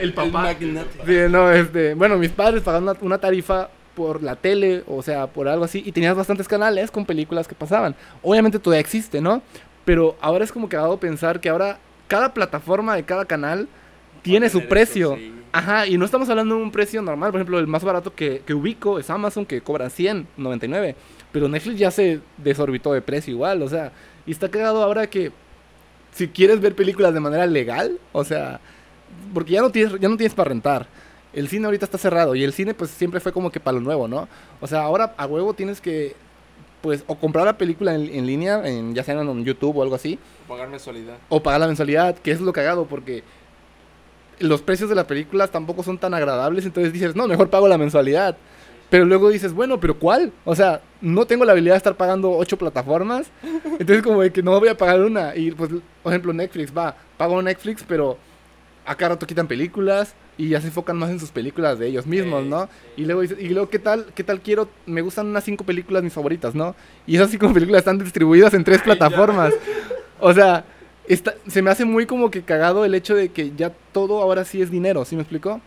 el, 0.00 0.12
papá. 0.14 0.54
Sí, 0.60 1.16
no, 1.28 1.50
este, 1.50 1.94
bueno, 1.94 2.18
mis 2.18 2.30
padres 2.30 2.62
pagaban 2.62 2.84
una, 2.84 2.96
una 3.00 3.18
tarifa 3.18 3.68
por 3.96 4.22
la 4.22 4.36
tele, 4.36 4.84
o 4.86 5.02
sea, 5.02 5.26
por 5.26 5.48
algo 5.48 5.64
así, 5.64 5.82
y 5.84 5.90
tenías 5.90 6.14
bastantes 6.14 6.46
canales 6.46 6.92
con 6.92 7.04
películas 7.04 7.48
que 7.48 7.56
pasaban. 7.56 7.96
Obviamente 8.22 8.60
todavía 8.60 8.80
existe, 8.80 9.20
¿no? 9.20 9.42
Pero 9.84 10.16
ahora 10.20 10.44
es 10.44 10.52
como 10.52 10.68
que 10.68 10.76
ha 10.76 10.82
dado 10.82 10.98
pensar 10.98 11.40
que 11.40 11.48
ahora 11.48 11.80
cada 12.12 12.34
plataforma 12.34 12.94
de 12.94 13.04
cada 13.04 13.24
canal 13.24 13.66
tiene 14.20 14.50
su 14.50 14.68
precio. 14.68 15.14
eso, 15.14 15.16
sí. 15.16 15.32
Ajá, 15.50 15.86
y 15.86 15.96
no 15.96 16.04
estamos 16.04 16.28
hablando 16.28 16.56
de 16.56 16.62
un 16.62 16.70
precio 16.70 17.00
normal. 17.00 17.30
Por 17.30 17.40
ejemplo, 17.40 17.58
el 17.58 17.66
más 17.66 17.82
barato 17.82 18.14
que, 18.14 18.42
que 18.46 18.52
ubico 18.52 18.98
es 18.98 19.08
Amazon, 19.08 19.46
que 19.46 19.62
cobra 19.62 19.86
100.99. 19.86 20.94
Pero 21.32 21.48
Netflix 21.48 21.78
ya 21.78 21.90
se 21.90 22.20
desorbitó 22.36 22.92
de 22.92 23.00
precio 23.00 23.32
igual, 23.32 23.62
o 23.62 23.68
sea. 23.68 23.92
Y 24.26 24.30
está 24.30 24.50
cagado 24.50 24.82
ahora 24.82 25.06
que 25.06 25.32
si 26.12 26.28
quieres 26.28 26.60
ver 26.60 26.74
películas 26.74 27.14
de 27.14 27.20
manera 27.20 27.46
legal, 27.46 27.98
o 28.12 28.24
sea, 28.24 28.60
porque 29.32 29.52
ya 29.52 29.62
no 29.62 29.70
tienes, 29.70 29.98
ya 29.98 30.10
no 30.10 30.18
tienes 30.18 30.34
para 30.34 30.50
rentar. 30.50 30.86
El 31.32 31.48
cine 31.48 31.64
ahorita 31.64 31.86
está 31.86 31.96
cerrado 31.96 32.34
y 32.34 32.44
el 32.44 32.52
cine 32.52 32.74
pues 32.74 32.90
siempre 32.90 33.20
fue 33.20 33.32
como 33.32 33.50
que 33.50 33.58
para 33.58 33.78
lo 33.78 33.80
nuevo, 33.80 34.06
¿no? 34.06 34.28
O 34.60 34.66
sea, 34.66 34.82
ahora 34.82 35.14
a 35.16 35.24
huevo 35.24 35.54
tienes 35.54 35.80
que 35.80 36.14
pues 36.82 37.04
o 37.06 37.14
comprar 37.14 37.46
la 37.46 37.56
película 37.56 37.94
en, 37.94 38.02
en 38.14 38.26
línea, 38.26 38.60
en, 38.68 38.94
ya 38.94 39.02
sea 39.04 39.20
en 39.20 39.44
YouTube 39.44 39.76
o 39.76 39.82
algo 39.82 39.94
así, 39.94 40.18
Pagar 40.48 40.68
mensualidad. 40.68 41.16
o 41.28 41.42
pagar 41.42 41.60
la 41.60 41.66
mensualidad, 41.68 42.16
que 42.18 42.32
es 42.32 42.40
lo 42.40 42.52
cagado 42.52 42.86
porque 42.86 43.22
los 44.38 44.60
precios 44.60 44.88
de 44.90 44.96
las 44.96 45.04
películas 45.04 45.50
tampoco 45.50 45.82
son 45.82 45.98
tan 45.98 46.14
agradables, 46.14 46.64
entonces 46.66 46.92
dices, 46.92 47.14
no, 47.14 47.28
mejor 47.28 47.48
pago 47.48 47.68
la 47.68 47.78
mensualidad. 47.78 48.36
Pero 48.90 49.06
luego 49.06 49.30
dices, 49.30 49.54
bueno, 49.54 49.80
pero 49.80 49.98
¿cuál? 49.98 50.32
O 50.44 50.54
sea, 50.54 50.82
no 51.00 51.24
tengo 51.24 51.46
la 51.46 51.52
habilidad 51.52 51.74
de 51.74 51.78
estar 51.78 51.96
pagando 51.96 52.30
ocho 52.30 52.58
plataformas. 52.58 53.30
Entonces 53.78 54.02
como 54.02 54.20
de 54.20 54.30
que 54.30 54.42
no 54.42 54.58
voy 54.60 54.68
a 54.68 54.76
pagar 54.76 55.00
una. 55.00 55.34
Y 55.34 55.50
pues, 55.52 55.70
por 56.02 56.12
ejemplo, 56.12 56.30
Netflix, 56.34 56.76
va, 56.76 56.94
pago 57.16 57.40
Netflix, 57.40 57.82
pero 57.88 58.18
a 58.84 58.94
cada 58.94 59.10
rato 59.10 59.26
quitan 59.26 59.46
películas 59.46 60.14
y 60.36 60.48
ya 60.48 60.60
se 60.60 60.68
enfocan 60.68 60.96
más 60.96 61.10
en 61.10 61.20
sus 61.20 61.30
películas 61.30 61.78
de 61.78 61.86
ellos 61.88 62.06
mismos, 62.06 62.44
¿no? 62.44 62.68
Y 62.96 63.04
luego 63.04 63.20
dices, 63.20 63.38
y 63.40 63.48
luego 63.48 63.68
¿qué 63.68 63.78
tal? 63.78 64.06
¿Qué 64.14 64.24
tal 64.24 64.40
quiero? 64.40 64.68
Me 64.86 65.02
gustan 65.02 65.26
unas 65.26 65.44
cinco 65.44 65.64
películas 65.64 66.02
mis 66.02 66.12
favoritas, 66.12 66.54
¿no? 66.54 66.74
Y 67.06 67.16
esas 67.16 67.30
cinco 67.30 67.52
películas 67.52 67.80
están 67.80 67.98
distribuidas 67.98 68.54
en 68.54 68.64
tres 68.64 68.82
plataformas. 68.82 69.54
O 70.24 70.32
sea, 70.32 70.64
está, 71.08 71.34
se 71.48 71.62
me 71.62 71.70
hace 71.70 71.84
muy 71.84 72.06
como 72.06 72.30
que 72.30 72.42
cagado 72.42 72.84
el 72.84 72.94
hecho 72.94 73.16
de 73.16 73.30
que 73.30 73.50
ya 73.56 73.72
todo 73.90 74.22
ahora 74.22 74.44
sí 74.44 74.62
es 74.62 74.70
dinero, 74.70 75.04
¿sí 75.04 75.16
me 75.16 75.22
explico? 75.22 75.60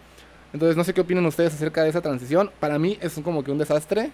Entonces, 0.53 0.77
no 0.77 0.85
sé 0.85 0.93
qué 0.93 1.01
opinan 1.01 1.25
ustedes 1.25 1.53
acerca 1.53 1.83
de 1.83 1.89
esa 1.89 1.99
transición. 1.99 2.49
Para 2.61 2.79
mí 2.79 2.97
es 3.01 3.19
como 3.21 3.43
que 3.43 3.51
un 3.51 3.57
desastre. 3.57 4.11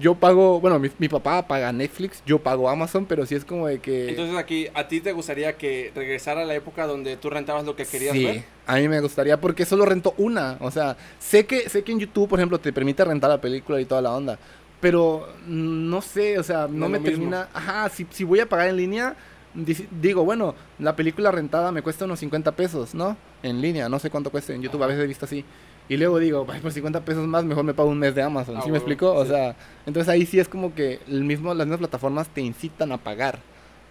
Yo 0.00 0.16
pago, 0.16 0.60
bueno, 0.60 0.80
mi, 0.80 0.90
mi 0.98 1.08
papá 1.08 1.46
paga 1.46 1.72
Netflix, 1.72 2.20
yo 2.26 2.40
pago 2.40 2.68
Amazon, 2.68 3.06
pero 3.06 3.24
sí 3.24 3.36
es 3.36 3.44
como 3.44 3.68
de 3.68 3.78
que... 3.78 4.08
Entonces 4.08 4.36
aquí, 4.36 4.66
¿a 4.74 4.88
ti 4.88 5.00
te 5.00 5.12
gustaría 5.12 5.56
que 5.56 5.92
regresara 5.94 6.42
a 6.42 6.44
la 6.44 6.54
época 6.56 6.86
donde 6.88 7.16
tú 7.16 7.30
rentabas 7.30 7.64
lo 7.64 7.76
que 7.76 7.86
querías 7.86 8.12
sí, 8.12 8.24
ver? 8.24 8.44
a 8.66 8.76
mí 8.76 8.88
me 8.88 9.00
gustaría 9.00 9.40
porque 9.40 9.64
solo 9.64 9.84
rento 9.86 10.12
una. 10.18 10.56
O 10.60 10.72
sea, 10.72 10.96
sé 11.20 11.46
que, 11.46 11.68
sé 11.68 11.84
que 11.84 11.92
en 11.92 12.00
YouTube, 12.00 12.28
por 12.28 12.40
ejemplo, 12.40 12.58
te 12.58 12.72
permite 12.72 13.04
rentar 13.04 13.30
la 13.30 13.40
película 13.40 13.80
y 13.80 13.84
toda 13.84 14.02
la 14.02 14.12
onda. 14.12 14.38
Pero 14.80 15.28
no 15.46 16.02
sé, 16.02 16.36
o 16.38 16.42
sea, 16.42 16.66
no, 16.68 16.80
No 16.80 16.88
me 16.88 16.98
termina... 16.98 17.48
Ajá, 17.54 17.88
si, 17.88 18.06
si 18.10 18.24
voy 18.24 18.40
a 18.40 18.48
pagar 18.48 18.68
en 18.68 18.76
línea, 18.76 19.16
di- 19.54 19.86
digo, 20.00 20.24
bueno, 20.24 20.56
la 20.80 20.96
película 20.96 21.30
rentada 21.30 21.70
me 21.70 21.82
cuesta 21.82 22.04
unos 22.06 22.18
50 22.18 22.52
pesos, 22.52 22.92
¿no? 22.92 23.16
En 23.42 23.60
línea, 23.60 23.88
no 23.88 24.00
sé 24.00 24.10
cuánto 24.10 24.30
cuesta 24.30 24.52
en 24.52 24.62
YouTube, 24.62 24.82
a 24.82 24.86
veces 24.88 25.04
he 25.04 25.06
visto 25.06 25.26
así. 25.26 25.44
Y 25.88 25.96
luego 25.96 26.18
digo, 26.18 26.46
"Ay, 26.48 26.60
por 26.60 26.72
50 26.72 27.04
pesos 27.04 27.26
más, 27.26 27.44
mejor 27.44 27.64
me 27.64 27.74
pago 27.74 27.88
un 27.90 27.98
mes 27.98 28.14
de 28.14 28.22
Amazon, 28.22 28.56
Ah, 28.56 28.62
¿sí 28.64 28.70
me 28.70 28.78
explico? 28.78 29.12
O 29.12 29.24
sea, 29.24 29.54
entonces 29.86 30.08
ahí 30.08 30.26
sí 30.26 30.40
es 30.40 30.48
como 30.48 30.74
que 30.74 31.00
el 31.08 31.24
mismo, 31.24 31.54
las 31.54 31.66
mismas 31.66 31.78
plataformas 31.78 32.28
te 32.28 32.40
incitan 32.40 32.90
a 32.92 32.98
pagar. 32.98 33.38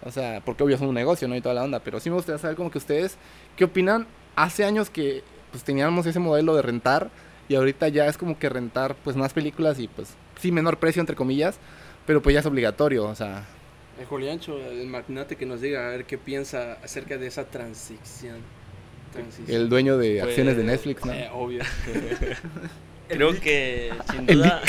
O 0.02 0.10
sea, 0.10 0.42
porque 0.44 0.62
obvio 0.62 0.76
son 0.78 0.88
un 0.88 0.94
negocio, 0.94 1.26
¿no? 1.26 1.34
Y 1.36 1.40
toda 1.40 1.54
la 1.54 1.64
onda. 1.64 1.80
Pero 1.80 1.98
sí 2.00 2.10
me 2.10 2.16
gustaría 2.16 2.38
saber 2.38 2.56
como 2.56 2.70
que 2.70 2.78
ustedes, 2.78 3.16
¿qué 3.56 3.64
opinan? 3.64 4.06
Hace 4.36 4.64
años 4.64 4.90
que 4.90 5.22
pues 5.50 5.64
teníamos 5.64 6.04
ese 6.06 6.18
modelo 6.18 6.54
de 6.54 6.60
rentar 6.62 7.08
y 7.48 7.54
ahorita 7.54 7.88
ya 7.88 8.06
es 8.06 8.18
como 8.18 8.38
que 8.38 8.48
rentar 8.50 8.94
pues 9.04 9.16
más 9.16 9.32
películas 9.32 9.78
y 9.78 9.88
pues 9.88 10.14
sí 10.38 10.52
menor 10.52 10.78
precio 10.78 11.00
entre 11.00 11.16
comillas, 11.16 11.58
pero 12.04 12.20
pues 12.20 12.34
ya 12.34 12.40
es 12.40 12.46
obligatorio, 12.46 13.04
o 13.06 13.14
sea, 13.14 13.44
El 13.98 14.04
Juliancho, 14.04 14.58
el 14.58 14.86
magnate 14.86 15.36
que 15.36 15.46
nos 15.46 15.62
diga 15.62 15.86
a 15.86 15.90
ver 15.90 16.04
qué 16.04 16.18
piensa 16.18 16.74
acerca 16.84 17.16
de 17.16 17.28
esa 17.28 17.44
transición. 17.46 18.36
Transición. 19.16 19.56
el 19.56 19.68
dueño 19.68 19.98
de 19.98 20.18
Pues, 20.20 20.24
acciones 20.24 20.56
de 20.56 20.64
Netflix, 20.64 21.04
¿no? 21.04 21.12
Eh, 21.12 21.30
obvio. 21.32 21.62
Creo 23.08 23.40
que 23.40 23.92
sin 24.10 24.26
duda 24.26 24.62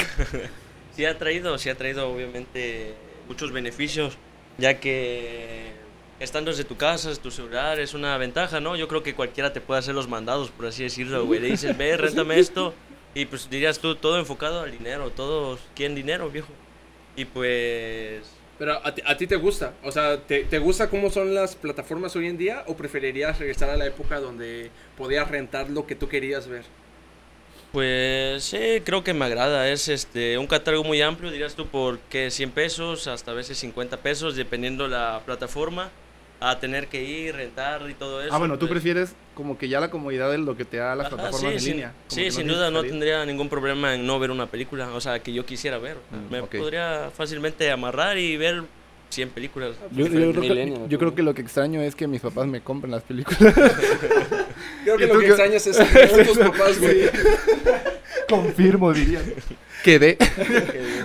sí 0.96 1.06
ha 1.06 1.18
traído, 1.18 1.58
sí 1.58 1.70
ha 1.70 1.75
traído 1.75 2.10
obviamente 2.10 2.94
muchos 3.27 3.51
beneficios, 3.51 4.18
ya 4.58 4.79
que 4.79 5.72
estando 6.20 6.51
desde 6.51 6.64
tu 6.64 6.77
casa, 6.77 7.10
desde 7.10 7.22
tu 7.22 7.31
celular, 7.31 7.79
es 7.79 7.94
una 7.94 8.18
ventaja, 8.18 8.60
¿no? 8.60 8.75
Yo 8.75 8.88
creo 8.88 9.03
que 9.03 9.16
cualquiera 9.16 9.53
te 9.53 9.62
puede 9.62 9.79
hacer 9.79 9.96
los 9.96 10.07
mandados, 10.07 10.50
por 10.50 10.68
así 10.68 10.83
decirlo, 10.83 11.25
güey. 11.25 11.40
Le 11.40 11.48
dices, 11.50 11.77
ve, 11.77 11.98
réntame 11.98 12.40
esto, 12.40 12.74
y 13.14 13.25
pues 13.25 13.50
dirías 13.50 13.79
tú, 13.79 13.96
todo 13.96 14.20
enfocado 14.20 14.62
al 14.62 14.72
dinero, 14.72 15.10
todos 15.12 15.60
quieren 15.75 15.96
dinero, 15.96 16.29
viejo. 16.29 16.50
Y 17.16 17.25
pues... 17.25 18.36
Pero 18.59 18.85
a 18.85 18.93
ti, 18.93 19.01
a 19.05 19.15
ti 19.15 19.27
te 19.27 19.35
gusta, 19.35 19.74
o 19.83 19.91
sea, 19.91 20.17
¿te, 20.17 20.43
¿te 20.46 20.57
gusta 20.57 20.89
cómo 20.89 21.11
son 21.11 21.35
las 21.35 21.55
plataformas 21.55 22.15
hoy 22.15 22.27
en 22.27 22.37
día 22.37 22.63
o 22.65 22.75
preferirías 22.75 23.37
regresar 23.37 23.70
a 23.70 23.77
la 23.77 23.85
época 23.85 24.20
donde 24.20 24.72
podías 24.98 25.29
rentar 25.29 25.70
lo 25.70 25.85
que 25.85 25.96
tú 25.96 26.09
querías 26.09 26.48
ver? 26.48 26.63
Pues 27.72 28.43
sí, 28.43 28.81
creo 28.83 29.03
que 29.03 29.13
me 29.13 29.25
agrada. 29.25 29.70
Es 29.70 29.87
este 29.89 30.37
un 30.37 30.48
catálogo 30.48 30.83
muy 30.83 31.01
amplio, 31.01 31.29
dirías 31.31 31.55
tú, 31.55 31.67
por 31.67 32.00
qué 32.00 32.31
100 32.31 32.51
pesos, 32.51 33.07
hasta 33.07 33.31
a 33.31 33.33
veces 33.33 33.57
50 33.59 33.98
pesos, 33.98 34.35
dependiendo 34.35 34.87
la 34.87 35.22
plataforma, 35.25 35.91
a 36.39 36.59
tener 36.59 36.87
que 36.87 37.03
ir, 37.03 37.35
rentar 37.35 37.89
y 37.89 37.93
todo 37.95 38.21
eso. 38.21 38.33
ah, 38.33 38.37
bueno, 38.37 38.55
tú 38.59 38.67
pues, 38.67 38.71
prefieres 38.73 39.15
como 39.33 39.57
que 39.57 39.67
ya 39.69 39.79
la 39.79 39.89
comodidad 39.89 40.29
de 40.31 40.37
lo 40.37 40.55
que 40.55 40.65
te 40.65 40.77
da 40.77 40.95
las 40.95 41.07
ajá, 41.07 41.15
plataformas 41.15 41.50
sí, 41.51 41.55
en 41.57 41.59
sin- 41.61 41.71
línea. 41.73 41.93
Sí, 42.07 42.23
que 42.25 42.31
sin 42.31 42.47
duda 42.47 42.67
que 42.67 42.73
no 42.73 42.83
tendría 42.83 43.25
ningún 43.25 43.50
problema 43.50 43.95
en 43.95 44.05
no 44.05 44.19
ver 44.19 44.29
una 44.31 44.45
película, 44.47 44.89
o 44.93 45.01
sea, 45.01 45.19
que 45.19 45.33
yo 45.33 45.45
quisiera 45.45 45.77
ver. 45.79 45.97
Mm, 46.11 46.31
Me 46.31 46.43
podría 46.43 47.09
fácilmente 47.15 47.71
amarrar 47.71 48.17
y 48.17 48.37
ver 48.37 48.63
100 49.09 49.29
películas. 49.29 49.71
Yo, 49.91 50.05
yo 50.05 50.11
creo 50.11 50.33
que, 50.33 50.39
Millennial, 50.41 50.89
yo 50.89 51.00
creo 51.00 51.15
que 51.15 51.23
lo 51.23 51.33
que 51.33 51.41
extraño 51.41 51.81
es 51.81 51.95
que 51.95 52.07
mis 52.07 52.21
papás 52.21 52.45
me 52.47 52.61
compren 52.61 52.91
las 52.91 53.03
películas. 53.03 53.53
Creo 54.83 54.95
¿Y 54.95 55.00
que 55.00 55.07
lo 55.07 55.13
que 55.15 55.19
qué- 55.19 55.27
extrañas 55.27 55.67
es 55.67 55.79
a 55.79 56.23
tus 56.25 56.37
papás, 56.37 56.79
güey. 56.79 57.09
Confirmo, 58.29 58.93
diría. 58.93 59.21
Quedé. 59.83 60.17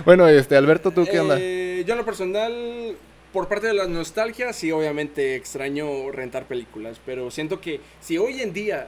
bueno, 0.05 0.27
este, 0.27 0.55
Alberto, 0.57 0.91
¿tú 0.91 1.05
qué 1.09 1.19
onda? 1.19 1.37
Eh, 1.39 1.83
yo 1.85 1.93
en 1.93 1.97
lo 1.99 2.05
personal, 2.05 2.95
por 3.33 3.47
parte 3.49 3.67
de 3.67 3.73
la 3.73 3.87
nostalgia, 3.87 4.53
sí, 4.53 4.71
obviamente 4.71 5.35
extraño 5.35 6.11
rentar 6.11 6.45
películas, 6.47 7.01
pero 7.05 7.29
siento 7.31 7.59
que 7.59 7.81
si 7.99 8.17
hoy 8.17 8.41
en 8.41 8.53
día 8.53 8.87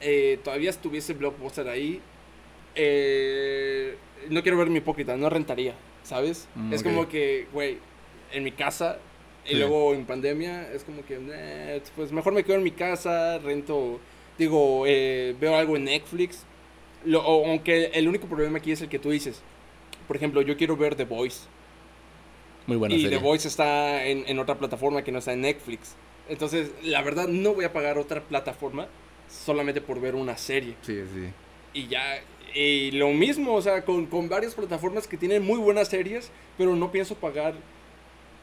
eh, 0.00 0.38
todavía 0.44 0.68
estuviese 0.70 1.14
Blockbuster 1.14 1.66
ahí, 1.68 2.00
eh, 2.74 3.96
no 4.28 4.42
quiero 4.42 4.58
verme 4.58 4.78
hipócrita, 4.78 5.16
no 5.16 5.30
rentaría, 5.30 5.74
¿sabes? 6.02 6.46
Mm, 6.54 6.72
es 6.72 6.82
como 6.82 7.08
que, 7.08 7.46
güey, 7.52 7.78
en 8.32 8.44
mi 8.44 8.52
casa 8.52 8.98
y 9.46 9.50
Sí. 9.50 9.54
luego 9.56 9.94
en 9.94 10.04
pandemia, 10.04 10.70
es 10.72 10.84
como 10.84 11.04
que, 11.06 11.18
"Nah, 11.18 11.80
pues 11.94 12.12
mejor 12.12 12.32
me 12.34 12.44
quedo 12.44 12.56
en 12.56 12.62
mi 12.64 12.72
casa, 12.72 13.38
rento, 13.38 13.98
digo, 14.38 14.84
eh, 14.86 15.34
veo 15.40 15.56
algo 15.56 15.76
en 15.76 15.84
Netflix. 15.84 16.44
Lo- 17.04 17.22
aunque 17.22 17.86
el 17.94 18.08
único 18.08 18.26
problema 18.26 18.58
aquí 18.58 18.72
es 18.72 18.82
el 18.82 18.88
que 18.88 18.98
tú 18.98 19.10
dices. 19.10 19.42
Por 20.06 20.16
ejemplo, 20.16 20.42
yo 20.42 20.56
quiero 20.56 20.76
ver 20.76 20.94
The 20.96 21.04
Voice. 21.04 21.44
Muy 22.66 22.76
buena 22.76 22.94
y 22.94 23.02
serie. 23.02 23.18
The 23.18 23.22
Voice 23.24 23.46
está 23.48 24.04
en, 24.04 24.24
en 24.26 24.38
otra 24.38 24.56
plataforma 24.58 25.02
que 25.02 25.12
no 25.12 25.18
está 25.18 25.32
en 25.32 25.42
Netflix. 25.42 25.94
Entonces, 26.28 26.70
la 26.82 27.02
verdad, 27.02 27.28
no 27.28 27.54
voy 27.54 27.64
a 27.64 27.72
pagar 27.72 27.98
otra 27.98 28.20
plataforma 28.22 28.88
solamente 29.28 29.80
por 29.80 30.00
ver 30.00 30.14
una 30.14 30.36
serie. 30.36 30.74
Sí, 30.82 31.00
sí. 31.14 31.28
Y 31.72 31.86
ya, 31.88 32.20
y 32.54 32.90
lo 32.92 33.10
mismo, 33.10 33.54
o 33.54 33.62
sea, 33.62 33.84
con, 33.84 34.06
con 34.06 34.28
varias 34.28 34.54
plataformas 34.54 35.06
que 35.06 35.16
tienen 35.16 35.44
muy 35.44 35.58
buenas 35.58 35.88
series, 35.88 36.30
pero 36.58 36.74
no 36.74 36.90
pienso 36.90 37.14
pagar 37.14 37.54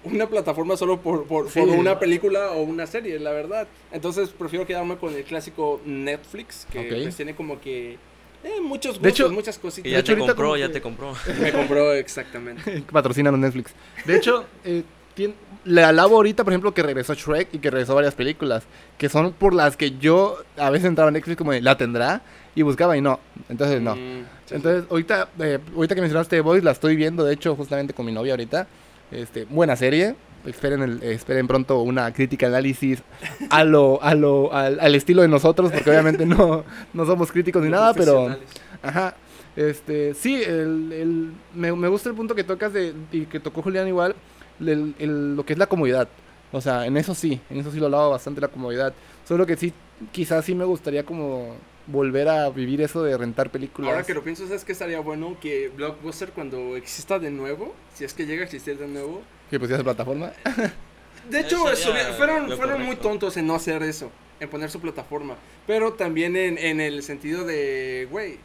una 0.05 0.27
plataforma 0.27 0.75
solo 0.77 1.01
por, 1.01 1.25
por, 1.25 1.49
Sí. 1.49 1.59
por 1.59 1.69
una 1.69 1.97
película 1.99 2.51
o 2.51 2.61
una 2.61 2.85
serie, 2.87 3.17
la 3.19 3.31
verdad. 3.31 3.67
Entonces, 3.91 4.29
prefiero 4.29 4.65
quedarme 4.67 4.97
con 4.97 5.13
el 5.15 5.23
clásico 5.23 5.81
Netflix, 5.85 6.67
que 6.71 6.83
pues, 6.83 7.15
tiene 7.15 7.35
como 7.35 7.59
que 7.59 7.97
eh, 8.43 8.61
muchos 8.61 8.93
gustos, 8.99 9.01
De 9.01 9.09
hecho- 9.09 9.29
muchas 9.31 9.57
cositas. 9.57 9.91
ya 9.91 9.99
hecho, 9.99 10.13
te 10.13 10.19
compró, 10.19 10.57
ya 10.57 10.67
que- 10.67 10.73
te 10.73 10.81
compró. 10.81 11.13
Me 11.41 11.51
compró 11.51 11.93
exactamente. 11.93 12.81
Patrocinan 12.91 13.39
Netflix. 13.39 13.71
De 14.05 14.15
hecho, 14.17 14.45
eh, 14.63 14.83
tien- 15.15 15.35
le 15.65 15.83
alabo 15.83 16.15
ahorita, 16.17 16.43
por 16.43 16.51
ejemplo, 16.53 16.73
que 16.73 16.83
regresó 16.83 17.13
Shrek 17.13 17.53
y 17.53 17.59
que 17.59 17.71
regresó 17.71 17.95
varias 17.95 18.15
películas, 18.15 18.63
que 18.97 19.07
son 19.09 19.31
por 19.33 19.53
las 19.53 19.77
que 19.77 19.91
yo 19.97 20.37
a 20.57 20.69
veces 20.69 20.87
entraba 20.87 21.09
en 21.09 21.13
Netflix 21.13 21.37
como 21.37 21.51
de, 21.53 21.61
¿la 21.61 21.77
tendrá? 21.77 22.21
Y 22.55 22.61
buscaba 22.61 22.95
y 22.97 23.01
no. 23.01 23.19
Entonces, 23.49 23.81
no. 23.81 23.95
Mm, 23.95 23.97
sí, 23.99 24.25
sí. 24.47 24.55
Entonces, 24.55 24.83
ahorita, 24.91 25.29
eh, 25.39 25.59
ahorita 25.75 25.95
que 25.95 26.01
mencionaste 26.01 26.35
The 26.35 26.41
Voice, 26.41 26.63
la 26.63 26.71
estoy 26.71 26.95
viendo, 26.95 27.23
de 27.23 27.33
hecho, 27.33 27.55
justamente 27.55 27.93
con 27.93 28.05
mi 28.05 28.11
novia 28.11 28.33
ahorita. 28.33 28.67
Este, 29.11 29.45
buena 29.45 29.75
serie. 29.75 30.15
Esperen, 30.45 30.81
el, 30.81 31.03
esperen 31.03 31.47
pronto 31.47 31.81
una 31.81 32.11
crítica 32.13 32.47
análisis 32.47 33.01
a 33.49 33.63
lo, 33.63 34.01
a 34.03 34.13
lo, 34.13 34.53
al, 34.53 34.79
al 34.79 34.93
estilo 34.95 35.21
de 35.21 35.29
nosotros, 35.29 35.71
porque 35.71 35.89
obviamente 35.89 36.25
no, 36.25 36.63
no 36.93 37.05
somos 37.05 37.31
críticos 37.31 37.63
ni 37.63 37.69
nada, 37.69 37.93
pero. 37.93 38.35
Ajá. 38.81 39.15
Este, 39.55 40.13
sí, 40.15 40.41
el, 40.41 40.91
el- 40.91 41.31
me, 41.53 41.71
me 41.73 41.87
gusta 41.87 42.09
el 42.09 42.15
punto 42.15 42.33
que 42.35 42.43
tocas 42.43 42.73
de, 42.73 42.93
y 43.11 43.25
que 43.25 43.39
tocó 43.39 43.61
Julián 43.61 43.87
igual, 43.87 44.15
el- 44.59 44.95
el- 44.99 45.35
lo 45.35 45.45
que 45.45 45.53
es 45.53 45.59
la 45.59 45.67
comodidad. 45.67 46.07
O 46.51 46.59
sea, 46.59 46.85
en 46.85 46.97
eso 46.97 47.15
sí, 47.15 47.39
en 47.49 47.59
eso 47.59 47.71
sí 47.71 47.79
lo 47.79 47.85
alabo 47.87 48.09
bastante 48.11 48.41
la 48.41 48.47
comodidad. 48.47 48.93
Solo 49.27 49.45
que 49.45 49.55
sí, 49.55 49.71
quizás 50.11 50.43
sí 50.43 50.53
me 50.55 50.65
gustaría 50.65 51.03
como 51.03 51.55
volver 51.87 52.29
a 52.29 52.49
vivir 52.49 52.81
eso 52.81 53.03
de 53.03 53.17
rentar 53.17 53.49
películas. 53.49 53.91
Ahora 53.91 54.03
que 54.05 54.13
lo 54.13 54.23
pienso, 54.23 54.45
¿sabes 54.47 54.63
qué 54.63 54.71
estaría 54.71 54.99
bueno? 54.99 55.37
Que 55.41 55.69
Blockbuster 55.69 56.29
cuando 56.31 56.75
exista 56.77 57.19
de 57.19 57.29
nuevo, 57.31 57.75
si 57.93 58.05
es 58.05 58.13
que 58.13 58.25
llega 58.25 58.41
a 58.41 58.45
existir 58.45 58.77
de 58.77 58.87
nuevo. 58.87 59.21
Que 59.49 59.57
esa 59.57 59.83
plataforma. 59.83 60.31
De 61.29 61.39
hecho, 61.39 61.69
Eso 61.71 61.93
sería 61.93 62.09
subi- 62.11 62.17
fueron, 62.17 62.57
fueron 62.57 62.81
muy 62.81 62.97
tontos 62.97 63.37
en 63.37 63.47
no 63.47 63.55
hacer 63.55 63.81
eso. 63.83 64.11
en 64.41 64.49
poner 64.49 64.69
su 64.69 64.81
plataforma. 64.81 65.35
Pero 65.65 65.93
también 65.93 66.35
en, 66.35 66.57
en 66.57 66.81
el 66.81 67.01
sentido 67.01 67.45
de, 67.45 68.07
güey, 68.11 68.39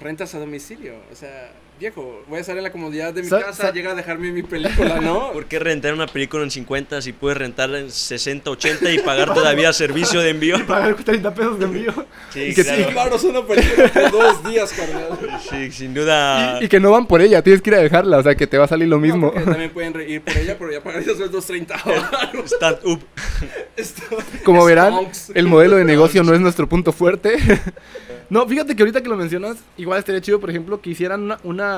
rentas 0.00 0.32
a 0.36 0.38
domicilio. 0.38 0.94
O 1.10 1.16
sea, 1.16 1.50
viejo, 1.80 2.22
voy 2.28 2.38
a 2.38 2.40
estar 2.42 2.56
en 2.56 2.62
la 2.62 2.70
comodidad 2.70 3.14
de 3.14 3.22
mi 3.22 3.28
Sa- 3.28 3.40
casa, 3.40 3.62
sa- 3.68 3.72
llega 3.72 3.92
a 3.92 3.94
dejarme 3.94 4.30
mi 4.32 4.42
película, 4.42 5.00
¿no? 5.00 5.30
¿Por 5.32 5.46
qué 5.46 5.58
rentar 5.58 5.94
una 5.94 6.06
película 6.06 6.42
en 6.44 6.50
50 6.50 7.00
si 7.00 7.12
puedes 7.14 7.38
rentarla 7.38 7.78
en 7.80 7.90
60, 7.90 8.50
80 8.50 8.92
y 8.92 8.98
pagar 8.98 9.32
todavía 9.32 9.72
servicio 9.72 10.20
de 10.20 10.30
envío? 10.30 10.64
Pagar 10.66 10.94
30 10.94 11.34
pesos 11.34 11.58
de 11.58 11.64
envío. 11.64 11.92
Sí, 12.32 12.40
Y 12.42 12.54
que 12.54 12.62
claro. 12.64 13.18
Sí, 13.18 13.26
una 13.28 13.46
película 13.46 13.88
por 13.88 14.10
dos 14.12 14.44
días, 14.44 14.72
carnal. 14.72 15.18
Sí, 15.48 15.72
sin 15.72 15.94
duda. 15.94 16.58
Y, 16.60 16.66
y 16.66 16.68
que 16.68 16.78
no 16.78 16.90
van 16.90 17.06
por 17.06 17.22
ella, 17.22 17.42
tienes 17.42 17.62
que 17.62 17.70
ir 17.70 17.76
a 17.76 17.80
dejarla, 17.80 18.18
o 18.18 18.22
sea 18.22 18.34
que 18.34 18.46
te 18.46 18.58
va 18.58 18.64
a 18.64 18.68
salir 18.68 18.86
lo 18.86 18.96
No, 18.96 19.02
mismo. 19.02 19.32
porque 19.32 19.50
también 19.50 19.70
pueden 19.74 20.08
ir 20.08 20.20
por 20.20 20.36
ella, 20.36 20.56
pero 20.58 20.70
ya 20.72 20.82
pagarías 20.82 21.16
los 21.16 21.30
230 21.32 21.76
varos. 21.84 22.50
Stand 22.52 22.78
up. 22.84 23.00
Como 24.44 24.64
verán, 24.64 24.94
el 25.34 25.46
modelo 25.46 25.76
de 25.76 25.84
negocio 25.84 26.22
no 26.22 26.34
es 26.34 26.40
nuestro 26.40 26.68
punto 26.68 26.92
fuerte. 26.92 27.36
no, 28.28 28.46
fíjate 28.46 28.76
que 28.76 28.82
ahorita 28.82 29.02
que 29.02 29.08
lo 29.08 29.16
mencionas, 29.16 29.56
igual 29.76 29.98
estaría 29.98 30.20
chido, 30.20 30.40
por 30.40 30.50
ejemplo, 30.50 30.80
que 30.80 30.90
hicieran 30.90 31.22
una, 31.22 31.38
una, 31.44 31.69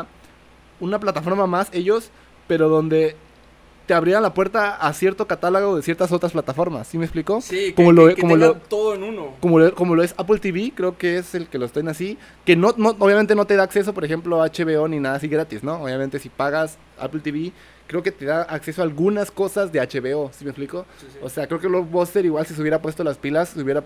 una 0.81 0.99
plataforma 0.99 1.47
más 1.47 1.69
ellos, 1.73 2.11
pero 2.49 2.69
donde 2.69 3.15
te 3.87 3.95
abrieran 3.95 4.23
la 4.23 4.33
puerta 4.33 4.77
a 4.77 4.93
cierto 4.93 5.27
catálogo 5.27 5.75
de 5.77 5.83
ciertas 5.83 6.13
otras 6.13 6.33
plataformas. 6.33 6.87
¿Sí 6.87 6.99
me 6.99 7.05
explicó? 7.05 7.41
Sí, 7.41 7.73
como 7.73 7.89
que- 7.91 7.95
lo, 7.95 8.15
que 8.15 8.21
como 8.21 8.37
lo, 8.37 8.55
todo 8.55 8.95
en 8.95 9.03
uno. 9.03 9.35
como 9.41 9.59
lo, 9.59 9.75
como 9.75 9.95
lo 9.97 10.03
es 10.05 10.15
Apple 10.17 10.39
TV, 10.39 10.73
creo 10.75 10.97
que 10.97 11.19
es 11.19 11.35
el 11.35 11.49
que 11.49 11.59
lo 11.59 11.67
estén 11.67 11.89
así, 11.89 12.17
que 12.45 12.55
no, 12.55 12.75
no, 12.77 12.91
obviamente 12.99 13.35
no 13.35 13.45
te 13.45 13.57
da 13.57 13.65
acceso, 13.65 13.93
por 13.93 14.05
ejemplo, 14.05 14.41
a 14.43 14.47
HBO 14.49 14.87
ni 14.89 15.01
nada 15.01 15.17
así 15.17 15.27
gratis, 15.29 15.65
¿no? 15.65 15.83
Obviamente 15.83 16.21
si 16.21 16.29
pagas 16.29 16.79
Apple 16.99 17.21
TV, 17.21 17.53
creo 17.89 18.03
que 18.05 18.13
te 18.13 18.25
da 18.25 18.43
acceso 18.43 18.83
a 18.83 18.85
algunas 18.85 19.31
cosas 19.33 19.73
de 19.73 19.81
HBO, 19.81 20.31
¿sí 20.33 20.45
me 20.45 20.51
explico? 20.51 20.87
Sí, 21.01 21.07
sí. 21.13 21.19
O 21.21 21.29
sea, 21.29 21.49
creo 21.49 21.59
que 21.61 21.67
Blockbuster 21.67 22.25
igual 22.25 22.47
si 22.47 22.55
se 22.55 22.61
hubiera 22.61 22.81
puesto 22.81 23.03
las 23.03 23.19
pilas, 23.19 23.49
se 23.51 23.61
hubiera 23.61 23.83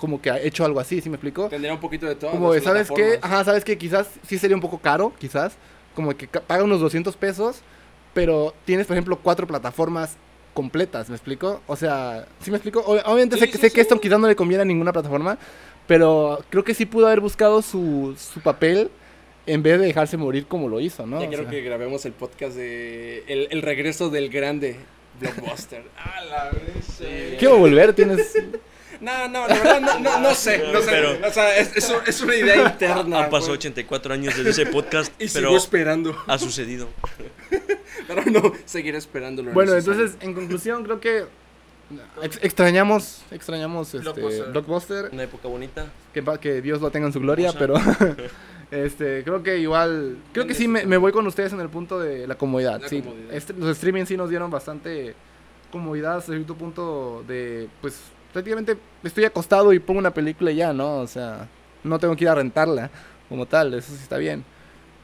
como 0.00 0.22
que 0.22 0.30
hecho 0.42 0.64
algo 0.64 0.80
así, 0.80 1.02
¿sí 1.02 1.10
me 1.10 1.16
explico? 1.16 1.48
Tendría 1.50 1.74
un 1.74 1.78
poquito 1.80 2.06
de 2.06 2.14
todo. 2.14 2.30
Como 2.30 2.54
de, 2.54 2.62
¿sabes 2.62 2.90
qué? 2.90 3.18
Ajá, 3.20 3.44
¿sabes 3.44 3.64
qué? 3.66 3.76
Quizás 3.76 4.08
sí 4.26 4.38
sería 4.38 4.56
un 4.56 4.62
poco 4.62 4.78
caro, 4.78 5.12
quizás, 5.18 5.56
como 5.94 6.16
que 6.16 6.26
paga 6.26 6.64
unos 6.64 6.80
200 6.80 7.14
pesos, 7.18 7.60
pero 8.14 8.54
tienes, 8.64 8.86
por 8.86 8.96
ejemplo, 8.96 9.18
cuatro 9.22 9.46
plataformas 9.46 10.16
completas, 10.54 11.10
¿me 11.10 11.16
explico? 11.16 11.60
O 11.66 11.76
sea, 11.76 12.26
¿sí 12.40 12.50
me 12.50 12.56
explico? 12.56 12.82
Ob- 12.84 13.02
Obviamente 13.04 13.36
Sí, 13.36 13.40
sé, 13.42 13.46
que 13.48 13.52
sí, 13.52 13.58
sé 13.60 13.68
que 13.68 13.74
sí. 13.74 13.80
esto 13.82 14.00
quizás 14.00 14.18
no 14.18 14.26
le 14.26 14.34
conviene 14.34 14.62
a 14.62 14.64
ninguna 14.64 14.90
plataforma, 14.92 15.36
pero 15.86 16.42
creo 16.48 16.64
que 16.64 16.72
sí 16.72 16.86
pudo 16.86 17.06
haber 17.06 17.20
buscado 17.20 17.60
su, 17.60 18.16
su 18.18 18.40
papel 18.40 18.90
en 19.46 19.62
vez 19.62 19.78
de 19.78 19.86
dejarse 19.86 20.16
morir 20.16 20.46
como 20.46 20.68
lo 20.70 20.80
hizo, 20.80 21.06
¿no? 21.06 21.20
Ya 21.20 21.28
quiero 21.28 21.42
sea, 21.44 21.50
que 21.52 21.60
grabemos 21.60 22.06
el 22.06 22.12
podcast 22.12 22.56
de 22.56 23.22
el, 23.28 23.48
el 23.50 23.60
regreso 23.62 24.08
del 24.08 24.30
grande 24.30 24.76
blockbuster. 25.20 25.84
A 25.98 26.24
la 26.24 26.50
vez. 26.50 27.36
Quiero 27.38 27.58
volver, 27.58 27.92
tienes... 27.94 28.32
No, 29.00 29.28
no, 29.28 29.48
la 29.48 29.54
verdad 29.54 29.80
no, 29.80 29.98
no, 30.00 30.20
no 30.20 30.34
sé, 30.34 30.62
no 30.72 30.80
sé. 30.80 30.86
Pero- 30.90 31.26
o 31.26 31.32
sea, 31.32 31.56
es, 31.56 31.74
es, 31.76 31.90
es 32.06 32.20
una 32.20 32.34
idea 32.36 32.70
interna. 32.70 33.24
Han 33.24 33.30
pasado 33.30 33.48
güey. 33.52 33.58
84 33.58 34.12
años 34.14 34.36
desde 34.36 34.50
ese 34.50 34.66
podcast, 34.66 35.10
Y 35.22 35.28
sigo 35.28 35.48
pero 35.48 35.56
esperando. 35.56 36.16
ha 36.26 36.38
sucedido. 36.38 36.88
Pero 38.06 38.22
no, 38.26 38.52
seguiré 38.64 38.98
esperándolo. 38.98 39.52
Bueno, 39.52 39.74
entonces, 39.74 40.16
en 40.20 40.34
conclusión, 40.34 40.82
creo 40.84 41.00
que 41.00 41.24
ex- 42.22 42.38
extrañamos, 42.42 43.22
extrañamos 43.30 43.94
este, 43.94 44.20
Blockbuster. 44.50 45.10
Una 45.12 45.22
época 45.24 45.48
bonita. 45.48 45.86
que, 46.12 46.24
que 46.40 46.60
Dios 46.62 46.80
lo 46.80 46.90
tenga 46.90 47.06
en 47.06 47.12
su 47.12 47.20
gloria, 47.20 47.50
Hermosa. 47.50 47.96
pero 47.98 48.16
este 48.70 49.22
creo 49.24 49.42
que 49.42 49.58
igual, 49.58 50.16
creo 50.32 50.46
que 50.46 50.54
sí 50.54 50.66
me, 50.68 50.86
me 50.86 50.96
voy 50.96 51.12
con 51.12 51.26
ustedes 51.26 51.52
en 51.52 51.60
el 51.60 51.68
punto 51.68 51.98
de 52.00 52.26
la 52.26 52.34
comodidad. 52.36 52.80
La 52.80 52.88
sí, 52.88 53.02
comodidad. 53.02 53.32
Este- 53.34 53.52
los 53.54 53.70
streaming 53.70 54.04
sí 54.06 54.16
nos 54.16 54.28
dieron 54.30 54.50
bastante 54.50 55.14
comodidad 55.70 56.16
hasta 56.18 56.32
cierto 56.32 56.54
punto 56.56 57.24
de, 57.28 57.68
pues 57.80 58.00
prácticamente 58.32 58.76
estoy 59.02 59.24
acostado 59.24 59.72
y 59.72 59.78
pongo 59.78 60.00
una 60.00 60.12
película 60.12 60.50
y 60.50 60.56
ya, 60.56 60.72
¿no? 60.72 60.98
O 60.98 61.06
sea, 61.06 61.48
no 61.84 61.98
tengo 61.98 62.16
que 62.16 62.24
ir 62.24 62.28
a 62.28 62.34
rentarla 62.34 62.90
como 63.28 63.46
tal, 63.46 63.74
eso 63.74 63.92
sí 63.92 64.02
está 64.02 64.16
bien. 64.18 64.44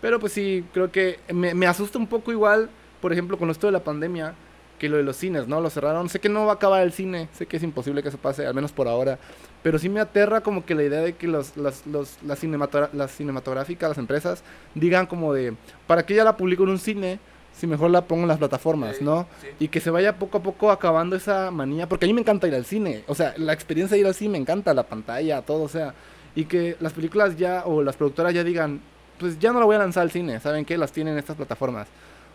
Pero 0.01 0.21
pues 0.21 0.33
sí, 0.33 0.65
creo 0.73 0.91
que 0.91 1.19
me, 1.33 1.67
asusta 1.67 1.99
un 1.99 2.07
poco 2.07 2.33
igual, 2.33 2.69
por 3.01 3.13
ejemplo, 3.13 3.39
con 3.39 3.51
esto 3.51 3.67
de 3.67 3.73
la 3.73 3.85
pandemia, 3.85 4.35
que 4.79 4.89
lo 4.91 4.99
de 4.99 5.03
los 5.03 5.17
cines, 5.17 5.49
¿no? 5.49 5.61
Lo 5.61 5.71
cerraron. 5.71 6.09
Sé 6.09 6.21
que 6.21 6.29
no 6.29 6.45
va 6.45 6.53
a 6.53 6.55
acabar 6.57 6.83
el 6.83 6.93
cine, 6.93 7.29
sé 7.33 7.47
que 7.47 7.57
es 7.57 7.63
imposible 7.63 8.03
que 8.03 8.11
eso 8.11 8.19
pase, 8.19 8.47
al 8.47 8.55
menos 8.55 8.73
por 8.73 8.89
ahora. 8.89 9.19
Pero 9.63 9.79
sí 9.79 9.89
me 9.89 10.01
aterra 10.01 10.43
como 10.43 10.67
que 10.67 10.75
la 10.75 10.83
idea 10.83 11.01
de 11.01 11.15
que 11.15 11.27
las, 11.27 11.57
las 11.57 12.39
cinematográficas, 12.39 13.89
las 13.89 13.99
empresas, 13.99 14.45
digan 14.75 15.07
como 15.07 15.33
de, 15.33 15.55
¿para 15.87 16.05
qué 16.05 16.15
ya 16.15 16.25
la 16.25 16.37
publico 16.37 16.65
en 16.65 16.71
un 16.71 16.79
cine? 16.79 17.19
Si 17.57 17.67
mejor 17.67 17.91
la 17.91 18.03
pongo 18.03 18.23
en 18.23 18.29
las 18.29 18.39
plataformas, 18.39 18.97
Sí, 18.97 19.05
¿no? 19.05 19.27
sí. 19.41 19.49
Y 19.61 19.69
que 19.69 19.81
se 19.81 19.91
vaya 19.91 20.19
poco 20.19 20.39
a 20.39 20.43
poco 20.43 20.71
acabando 20.71 21.17
esa 21.17 21.51
manía, 21.51 21.89
porque 21.89 22.05
a 22.05 22.09
mí 22.09 22.13
me 22.13 22.21
encanta 22.21 22.47
ir 22.47 22.55
al 22.55 22.67
cine. 22.67 23.03
O 23.07 23.15
sea, 23.15 23.33
la 23.39 23.53
experiencia 23.55 23.95
de 23.95 24.01
ir 24.03 24.07
al 24.07 24.15
cine 24.15 24.33
me 24.33 24.39
encanta, 24.39 24.75
la 24.75 24.83
pantalla, 24.83 25.41
todo, 25.43 25.63
o 25.63 25.69
sea. 25.69 25.95
Y 26.35 26.45
que 26.45 26.77
las 26.81 26.93
películas 26.93 27.37
ya, 27.39 27.63
o 27.65 27.83
las 27.83 27.97
productoras 27.97 28.35
ya 28.35 28.45
digan, 28.45 28.81
pues 29.19 29.39
ya 29.39 29.53
no 29.53 29.59
la 29.61 29.65
voy 29.65 29.77
a 29.77 29.79
lanzar 29.79 30.03
al 30.03 30.11
cine, 30.11 30.39
¿saben 30.41 30.67
qué? 30.67 30.77
Las 30.77 30.93
tienen 30.93 31.15
en 31.15 31.19
estas 31.19 31.37
plataformas. 31.37 31.89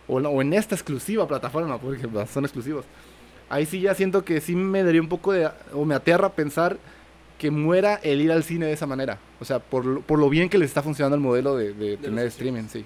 O, 0.07 0.19
no- 0.19 0.29
o 0.29 0.41
en 0.41 0.53
esta 0.53 0.73
exclusiva 0.73 1.27
plataforma, 1.27 1.77
porque 1.81 2.07
pues, 2.07 2.29
son 2.31 2.43
exclusivos. 2.45 2.86
Ahí 3.47 3.65
sí 3.67 3.79
ya 3.81 3.93
siento 3.93 4.25
que 4.25 4.41
sí 4.41 4.55
me 4.55 4.81
daría 4.84 5.01
un 5.01 5.10
poco 5.10 5.34
de, 5.34 5.47
o 5.73 5.86
me 5.86 5.93
aterra 5.93 6.29
pensar 6.29 6.77
que 7.38 7.51
muera 7.51 7.99
el 8.01 8.21
ir 8.21 8.31
al 8.31 8.43
cine 8.43 8.65
de 8.65 8.73
esa 8.73 8.88
manera. 8.88 9.19
O 9.39 9.45
sea, 9.45 9.60
por, 9.60 10.01
por 10.03 10.17
lo 10.19 10.29
bien 10.29 10.49
que 10.49 10.57
les 10.57 10.69
está 10.69 10.81
funcionando 10.81 11.15
el 11.15 11.21
modelo 11.21 11.55
de, 11.55 11.73
de 11.73 11.97
tener 11.97 12.25
los 12.25 12.34
streaming, 12.34 12.63
sí. 12.69 12.86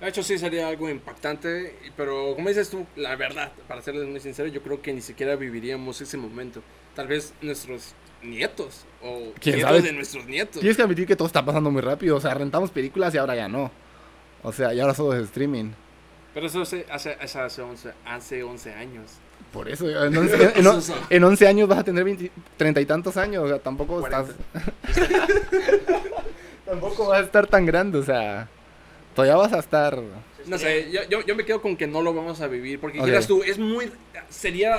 De 0.00 0.08
hecho, 0.08 0.22
sí 0.22 0.38
sería 0.38 0.68
algo 0.68 0.88
impactante, 0.88 1.74
pero 1.96 2.34
como 2.36 2.48
dices 2.48 2.70
tú, 2.70 2.86
la 2.94 3.16
verdad, 3.16 3.50
para 3.66 3.82
serles 3.82 4.06
muy 4.06 4.20
sincero, 4.20 4.48
yo 4.48 4.62
creo 4.62 4.80
que 4.80 4.92
ni 4.92 5.00
siquiera 5.00 5.34
viviríamos 5.34 6.00
ese 6.00 6.16
momento. 6.16 6.62
Tal 6.94 7.08
vez 7.08 7.34
nuestros 7.42 7.94
nietos 8.22 8.84
o 9.02 9.32
¿Quién 9.40 9.56
nietos 9.56 9.70
sabe? 9.76 9.82
de 9.82 9.92
nuestros 9.92 10.26
nietos. 10.26 10.60
Tienes 10.60 10.76
que 10.76 10.82
admitir 10.84 11.06
que 11.06 11.16
todo 11.16 11.26
está 11.26 11.44
pasando 11.44 11.70
muy 11.72 11.82
rápido. 11.82 12.16
O 12.16 12.20
sea, 12.20 12.34
rentamos 12.34 12.70
películas 12.70 13.12
y 13.14 13.18
ahora 13.18 13.34
ya 13.34 13.48
no. 13.48 13.70
O 14.44 14.52
sea, 14.52 14.72
y 14.72 14.78
ahora 14.80 14.94
solo 14.94 15.14
es 15.16 15.24
streaming. 15.24 15.72
Pero 16.32 16.46
eso 16.46 16.62
hace, 16.62 16.86
hace, 16.90 17.16
hace, 17.20 17.38
hace 17.40 17.62
11, 17.62 17.90
hace 18.04 18.42
11 18.44 18.72
años. 18.74 19.10
Por 19.52 19.68
eso, 19.68 19.88
en 19.88 20.16
11, 20.16 20.34
en, 20.34 20.42
en- 20.66 20.82
en 21.10 21.24
11 21.24 21.48
años 21.48 21.68
vas 21.68 21.78
a 21.78 21.84
tener 21.84 22.04
20 22.04 22.30
treinta 22.56 22.80
y 22.80 22.86
tantos 22.86 23.16
años. 23.16 23.42
O 23.44 23.48
sea, 23.48 23.58
tampoco 23.58 24.04
estás. 24.04 24.28
tampoco 26.64 27.06
vas 27.08 27.20
a 27.20 27.24
estar 27.24 27.46
tan 27.46 27.66
grande. 27.66 27.98
O 27.98 28.02
sea, 28.04 28.48
todavía 29.18 29.36
vas 29.36 29.52
a 29.52 29.58
estar. 29.58 29.98
No 30.46 30.58
sé, 30.58 30.90
yo, 30.92 31.00
yo, 31.10 31.26
yo 31.26 31.34
me 31.34 31.44
quedo 31.44 31.60
con 31.60 31.76
que 31.76 31.88
no 31.88 32.02
lo 32.02 32.14
vamos 32.14 32.40
a 32.40 32.46
vivir, 32.46 32.78
porque 32.80 32.98
Ok. 33.00 33.04
quieras 33.06 33.26
tú, 33.26 33.42
es 33.42 33.58
muy... 33.58 33.90
Sería... 34.28 34.78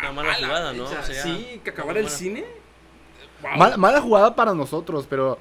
Una 0.00 0.12
mala 0.12 0.34
jugada, 0.34 0.72
¿no? 0.72 0.86
sí, 1.02 1.60
que 1.64 1.70
acabar 1.70 1.94
muy 1.94 1.98
el 2.00 2.04
buena. 2.04 2.16
cine. 2.18 2.44
Wow. 3.42 3.56
Mal- 3.56 3.78
mala 3.78 4.00
jugada 4.00 4.34
para 4.36 4.54
nosotros, 4.54 5.06
pero 5.10 5.38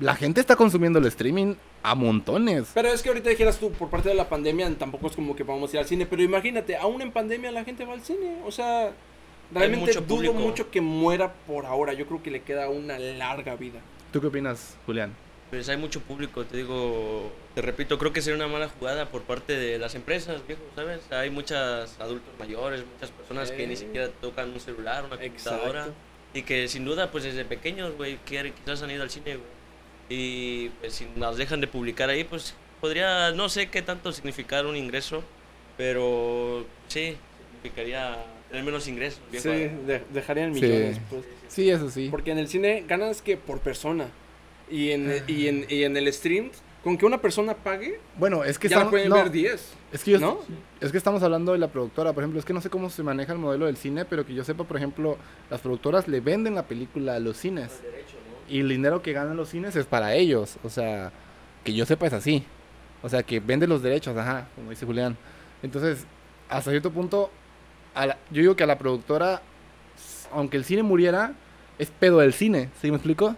la 0.00 0.14
gente 0.14 0.40
está 0.40 0.56
consumiendo 0.56 0.98
el 0.98 1.04
streaming 1.06 1.54
a 1.82 1.94
montones. 1.94 2.70
Pero 2.74 2.88
es 2.88 3.02
que 3.02 3.10
ahorita 3.10 3.28
dijeras 3.30 3.58
tú, 3.58 3.70
por 3.72 3.88
parte 3.90 4.08
de 4.08 4.14
la 4.14 4.28
pandemia, 4.28 4.70
tampoco 4.78 5.06
es 5.08 5.14
como 5.14 5.36
que 5.36 5.42
vamos 5.44 5.70
a 5.72 5.76
ir 5.76 5.80
al 5.80 5.86
cine, 5.86 6.06
pero 6.06 6.22
imagínate, 6.22 6.76
aún 6.76 7.00
en 7.02 7.12
pandemia 7.12 7.50
la 7.52 7.64
gente 7.64 7.84
va 7.84 7.92
al 7.92 8.02
cine, 8.02 8.38
o 8.46 8.50
sea, 8.50 8.92
realmente 9.52 9.86
mucho 9.86 10.00
dudo 10.00 10.16
público. 10.16 10.34
mucho 10.34 10.70
que 10.70 10.80
muera 10.80 11.32
por 11.46 11.66
ahora, 11.66 11.92
yo 11.92 12.06
creo 12.06 12.22
que 12.22 12.30
le 12.30 12.40
queda 12.42 12.68
una 12.70 12.98
larga 12.98 13.54
vida. 13.56 13.80
¿Tú 14.12 14.20
qué 14.20 14.26
opinas, 14.28 14.76
Julián? 14.86 15.12
Pues 15.52 15.68
hay 15.68 15.76
mucho 15.76 16.00
público, 16.00 16.46
te 16.46 16.56
digo, 16.56 17.30
te 17.54 17.60
repito, 17.60 17.98
creo 17.98 18.10
que 18.10 18.22
sería 18.22 18.42
una 18.42 18.48
mala 18.50 18.70
jugada 18.70 19.10
por 19.10 19.20
parte 19.20 19.54
de 19.54 19.78
las 19.78 19.94
empresas, 19.94 20.40
viejo, 20.46 20.62
¿sabes? 20.74 21.00
Hay 21.12 21.28
muchos 21.28 21.94
adultos 22.00 22.32
mayores, 22.38 22.82
muchas 22.94 23.10
personas 23.10 23.50
que 23.52 23.66
ni 23.66 23.76
Sí. 23.76 23.84
siquiera 23.84 24.08
tocan 24.08 24.48
un 24.50 24.58
celular, 24.60 25.04
una 25.04 25.18
computadora. 25.18 25.80
Exacto. 25.80 25.94
Y 26.32 26.42
que 26.44 26.68
sin 26.68 26.86
duda, 26.86 27.10
pues 27.10 27.24
desde 27.24 27.44
pequeños, 27.44 27.94
güey, 27.98 28.16
que 28.24 28.50
quizás 28.54 28.80
han 28.82 28.92
ido 28.92 29.02
al 29.02 29.10
cine, 29.10 29.36
güey. 29.36 29.48
Y 30.08 30.70
pues 30.80 30.94
si 30.94 31.06
nos 31.16 31.36
dejan 31.36 31.60
de 31.60 31.66
publicar 31.66 32.08
ahí, 32.08 32.24
pues 32.24 32.54
podría, 32.80 33.32
no 33.32 33.50
sé 33.50 33.68
qué 33.68 33.82
tanto 33.82 34.10
significar 34.10 34.64
un 34.64 34.74
ingreso, 34.74 35.22
pero 35.76 36.64
sí, 36.88 37.18
significaría 37.56 38.24
tener 38.48 38.64
menos 38.64 38.88
ingresos, 38.88 39.20
viejo. 39.30 39.42
Sí, 39.52 39.68
de- 39.86 40.02
dejarían 40.14 40.54
Sí. 40.54 40.62
millones, 40.62 40.98
pues. 41.10 41.24
Sí, 41.48 41.68
eso 41.68 41.90
sí. 41.90 42.08
Porque 42.10 42.30
en 42.30 42.38
el 42.38 42.48
cine 42.48 42.84
ganas 42.88 43.20
que 43.20 43.36
por 43.36 43.60
persona. 43.60 44.06
Y 44.72 44.90
en, 44.90 45.22
y 45.28 45.46
en, 45.48 45.66
y 45.68 45.82
en 45.84 45.96
el 45.96 46.12
stream, 46.12 46.50
con 46.82 46.96
que 46.96 47.04
una 47.06 47.18
persona 47.18 47.54
pague, 47.54 48.00
Bueno, 48.16 48.42
es 48.42 48.58
que 48.58 48.68
ya 48.68 48.76
la 48.76 48.80
estamos- 48.82 48.90
pueden 48.92 49.08
no, 49.10 49.16
ver 49.16 49.30
10. 49.30 49.72
Es 49.92 50.02
que 50.02 50.12
yo, 50.12 50.18
¿No? 50.18 50.38
es 50.80 50.90
que 50.90 50.96
estamos 50.98 51.22
hablando 51.22 51.52
de 51.52 51.58
la 51.58 51.68
productora, 51.68 52.12
por 52.14 52.22
ejemplo, 52.24 52.40
es 52.40 52.46
que 52.46 52.54
no 52.54 52.60
sé 52.62 52.70
cómo 52.70 52.88
se 52.90 53.02
maneja 53.02 53.32
el 53.34 53.38
modelo 53.38 53.66
del 53.66 53.76
cine, 53.76 54.04
pero 54.06 54.24
que 54.26 54.32
yo 54.34 54.42
sepa, 54.42 54.64
por 54.64 54.78
ejemplo, 54.78 55.18
las 55.50 55.60
productoras 55.60 56.08
le 56.08 56.20
venden 56.20 56.54
la 56.54 56.62
película 56.62 57.14
a 57.16 57.18
los 57.20 57.36
cines. 57.36 57.80
Y 58.48 58.60
el 58.60 58.68
dinero 58.70 59.02
que 59.02 59.12
ganan 59.12 59.36
los 59.36 59.50
cines 59.50 59.76
es 59.76 59.84
para 59.86 60.14
ellos, 60.14 60.56
o 60.64 60.70
sea, 60.70 61.12
que 61.64 61.74
yo 61.74 61.84
sepa 61.86 62.06
es 62.06 62.12
así. 62.14 62.44
O 63.02 63.08
sea, 63.08 63.22
que 63.22 63.40
vende 63.40 63.66
los 63.66 63.82
derechos, 63.82 64.16
ajá, 64.16 64.48
como 64.56 64.70
dice 64.70 64.86
Julián. 64.86 65.16
Entonces, 65.62 66.06
hasta 66.48 66.70
cierto 66.70 66.90
punto, 66.90 67.30
a 67.94 68.06
la- 68.06 68.18
yo 68.30 68.40
digo 68.40 68.56
que 68.56 68.64
a 68.64 68.66
la 68.66 68.78
productora, 68.78 69.42
aunque 70.32 70.56
el 70.56 70.64
cine 70.64 70.82
muriera, 70.82 71.34
es 71.78 71.90
pedo 71.90 72.18
del 72.20 72.32
cine, 72.32 72.70
¿sí 72.80 72.90
me 72.90 72.96
explico? 72.96 73.36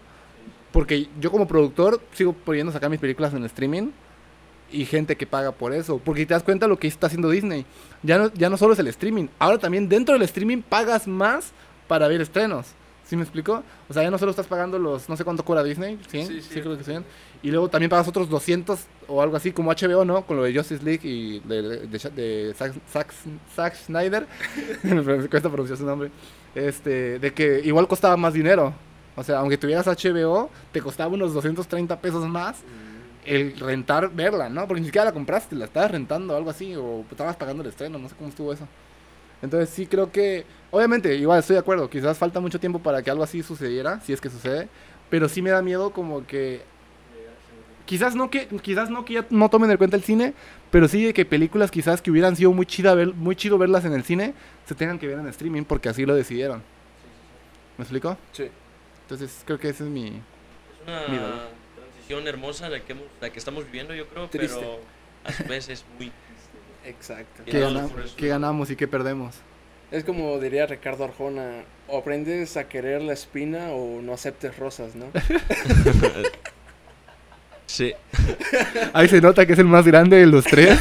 Porque 0.74 1.08
yo 1.20 1.30
como 1.30 1.48
productor 1.48 2.00
sigo 2.12 2.34
pudiendo 2.34 2.70
sacar 2.72 2.90
mis 2.90 3.00
películas 3.00 3.32
en 3.32 3.44
streaming 3.44 3.92
y 4.70 4.84
gente 4.84 5.16
que 5.16 5.26
paga 5.26 5.52
por 5.52 5.72
eso. 5.72 5.98
Porque 6.04 6.26
te 6.26 6.34
das 6.34 6.42
cuenta 6.42 6.66
lo 6.66 6.78
que 6.78 6.88
está 6.88 7.06
haciendo 7.06 7.30
Disney. 7.30 7.64
Ya 8.02 8.18
no, 8.18 8.30
ya 8.34 8.50
no 8.50 8.56
solo 8.58 8.74
es 8.74 8.78
el 8.80 8.88
streaming. 8.88 9.28
Ahora 9.38 9.56
también 9.58 9.88
dentro 9.88 10.14
del 10.14 10.22
streaming 10.22 10.60
pagas 10.62 11.06
más 11.08 11.52
para 11.88 12.08
ver 12.08 12.20
estrenos. 12.20 12.66
¿Sí 13.06 13.16
me 13.16 13.22
explico? 13.22 13.62
O 13.88 13.92
sea, 13.92 14.02
ya 14.02 14.10
no 14.10 14.16
solo 14.18 14.30
estás 14.30 14.46
pagando 14.46 14.78
los, 14.78 15.08
no 15.10 15.16
sé 15.16 15.24
cuánto 15.24 15.44
cobra 15.44 15.62
Disney, 15.62 15.98
¿sí? 16.08 16.24
Sí, 16.26 16.40
Sí, 16.40 16.48
sí. 16.54 16.60
creo 16.60 16.76
que 16.76 16.84
sí. 16.84 16.92
Y 17.42 17.50
luego 17.50 17.68
también 17.68 17.90
pagas 17.90 18.08
otros 18.08 18.30
200 18.30 18.80
o 19.08 19.20
algo 19.22 19.36
así, 19.36 19.52
como 19.52 19.70
HBO, 19.70 20.04
¿no? 20.06 20.22
Con 20.26 20.38
lo 20.38 20.42
de 20.44 20.54
Justice 20.56 20.82
League 20.82 21.06
y 21.06 21.38
de, 21.40 21.60
de, 21.62 21.86
de, 21.86 22.10
de 22.10 22.54
Zack, 22.54 22.72
Zack- 22.92 23.12
Zack 23.54 23.74
Snyder. 23.76 24.26
me 24.82 25.28
cuesta 25.28 25.50
pronunciar 25.50 25.76
su 25.78 25.84
nombre. 25.84 26.10
Este, 26.54 27.18
de 27.18 27.32
que 27.34 27.60
igual 27.64 27.86
costaba 27.86 28.16
más 28.16 28.32
dinero. 28.32 28.72
O 29.16 29.22
sea, 29.22 29.38
aunque 29.38 29.58
tuvieras 29.58 29.86
HBO, 29.86 30.50
te 30.72 30.80
costaba 30.80 31.14
unos 31.14 31.34
230 31.34 32.00
pesos 32.00 32.26
más 32.26 32.62
el 33.24 33.58
rentar, 33.58 34.10
verla, 34.14 34.48
¿no? 34.48 34.66
Porque 34.66 34.80
ni 34.80 34.86
siquiera 34.86 35.06
la 35.06 35.12
compraste, 35.12 35.56
la 35.56 35.64
estabas 35.64 35.90
rentando 35.90 36.34
o 36.34 36.36
algo 36.36 36.50
así, 36.50 36.74
o 36.76 37.04
estabas 37.10 37.36
pagando 37.36 37.62
el 37.62 37.68
estreno, 37.68 37.98
no 37.98 38.08
sé 38.08 38.14
cómo 38.16 38.28
estuvo 38.28 38.52
eso. 38.52 38.68
Entonces 39.40 39.70
sí 39.70 39.86
creo 39.86 40.10
que, 40.10 40.44
obviamente, 40.70 41.14
igual 41.16 41.38
estoy 41.38 41.54
de 41.54 41.60
acuerdo, 41.60 41.88
quizás 41.88 42.18
falta 42.18 42.40
mucho 42.40 42.60
tiempo 42.60 42.78
para 42.78 43.02
que 43.02 43.10
algo 43.10 43.22
así 43.22 43.42
sucediera, 43.42 44.00
si 44.00 44.12
es 44.12 44.20
que 44.20 44.30
sucede, 44.30 44.68
pero 45.10 45.28
sí 45.28 45.42
me 45.42 45.50
da 45.50 45.62
miedo 45.62 45.90
como 45.90 46.26
que, 46.26 46.62
quizás 47.86 48.14
no 48.14 48.30
que, 48.30 48.46
quizás 48.62 48.90
no 48.90 49.04
que 49.04 49.14
ya 49.14 49.26
no 49.30 49.48
tomen 49.48 49.70
en 49.70 49.76
cuenta 49.76 49.96
el 49.96 50.02
cine, 50.02 50.34
pero 50.70 50.88
sí 50.88 51.04
de 51.04 51.14
que 51.14 51.24
películas 51.24 51.70
quizás 51.70 52.02
que 52.02 52.10
hubieran 52.10 52.36
sido 52.36 52.52
muy, 52.52 52.66
chida 52.66 52.94
ver, 52.94 53.14
muy 53.14 53.36
chido 53.36 53.58
verlas 53.58 53.84
en 53.84 53.92
el 53.92 54.04
cine, 54.04 54.34
se 54.66 54.74
tengan 54.74 54.98
que 54.98 55.06
ver 55.06 55.18
en 55.18 55.28
streaming 55.28 55.64
porque 55.64 55.88
así 55.88 56.04
lo 56.06 56.14
decidieron. 56.14 56.62
¿Me 57.76 57.82
explico? 57.82 58.16
Sí. 58.32 58.48
Entonces 59.04 59.42
creo 59.44 59.58
que 59.58 59.68
ese 59.68 59.84
es 59.84 59.90
mi... 59.90 60.06
Es 60.08 60.88
una 60.88 61.08
Mira. 61.08 61.48
transición 61.76 62.26
hermosa 62.28 62.68
la 62.68 62.80
que, 62.80 62.92
hemos- 62.92 63.04
la 63.20 63.30
que 63.30 63.38
estamos 63.38 63.64
viviendo, 63.64 63.94
yo 63.94 64.06
creo, 64.08 64.28
Triste. 64.28 64.56
pero 64.58 64.80
a 65.24 65.32
su 65.32 65.44
vez 65.44 65.68
es 65.68 65.84
muy... 65.98 66.10
Exacto. 66.84 67.42
¿Qué, 67.46 67.58
no, 67.60 67.66
gana- 67.74 67.88
por 67.88 68.00
eso. 68.02 68.14
qué 68.16 68.28
ganamos 68.28 68.70
y 68.70 68.76
qué 68.76 68.86
perdemos? 68.88 69.36
Es 69.90 70.02
como 70.04 70.38
diría 70.40 70.66
Ricardo 70.66 71.04
Arjona, 71.04 71.62
o 71.88 71.98
aprendes 71.98 72.56
a 72.56 72.68
querer 72.68 73.02
la 73.02 73.12
espina 73.12 73.68
o 73.70 74.00
no 74.02 74.12
aceptes 74.14 74.56
rosas, 74.58 74.94
¿no? 74.96 75.06
Sí. 77.66 77.92
Ahí 78.92 79.08
se 79.08 79.20
nota 79.20 79.46
que 79.46 79.54
es 79.54 79.58
el 79.58 79.64
más 79.66 79.86
grande 79.86 80.18
de 80.18 80.26
los 80.26 80.44
tres. 80.44 80.78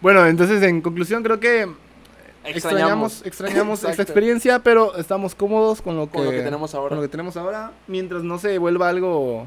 bueno, 0.00 0.26
entonces 0.26 0.62
en 0.62 0.80
conclusión 0.80 1.22
creo 1.22 1.38
que 1.38 1.68
extrañamos, 2.56 3.22
extrañamos 3.24 3.84
esta 3.88 4.02
experiencia, 4.02 4.58
pero 4.60 4.96
estamos 4.96 5.34
cómodos 5.34 5.80
con 5.82 5.96
lo 5.96 6.06
que, 6.06 6.12
Con 6.16 6.24
lo 6.26 6.30
que 6.30 6.42
tenemos 6.42 6.74
ahora. 6.74 6.88
con 6.90 6.98
lo 6.98 7.02
que 7.02 7.08
tenemos 7.08 7.36
ahora, 7.36 7.72
mientras 7.86 8.22
no 8.22 8.38
se 8.38 8.58
vuelva 8.58 8.88
algo 8.88 9.46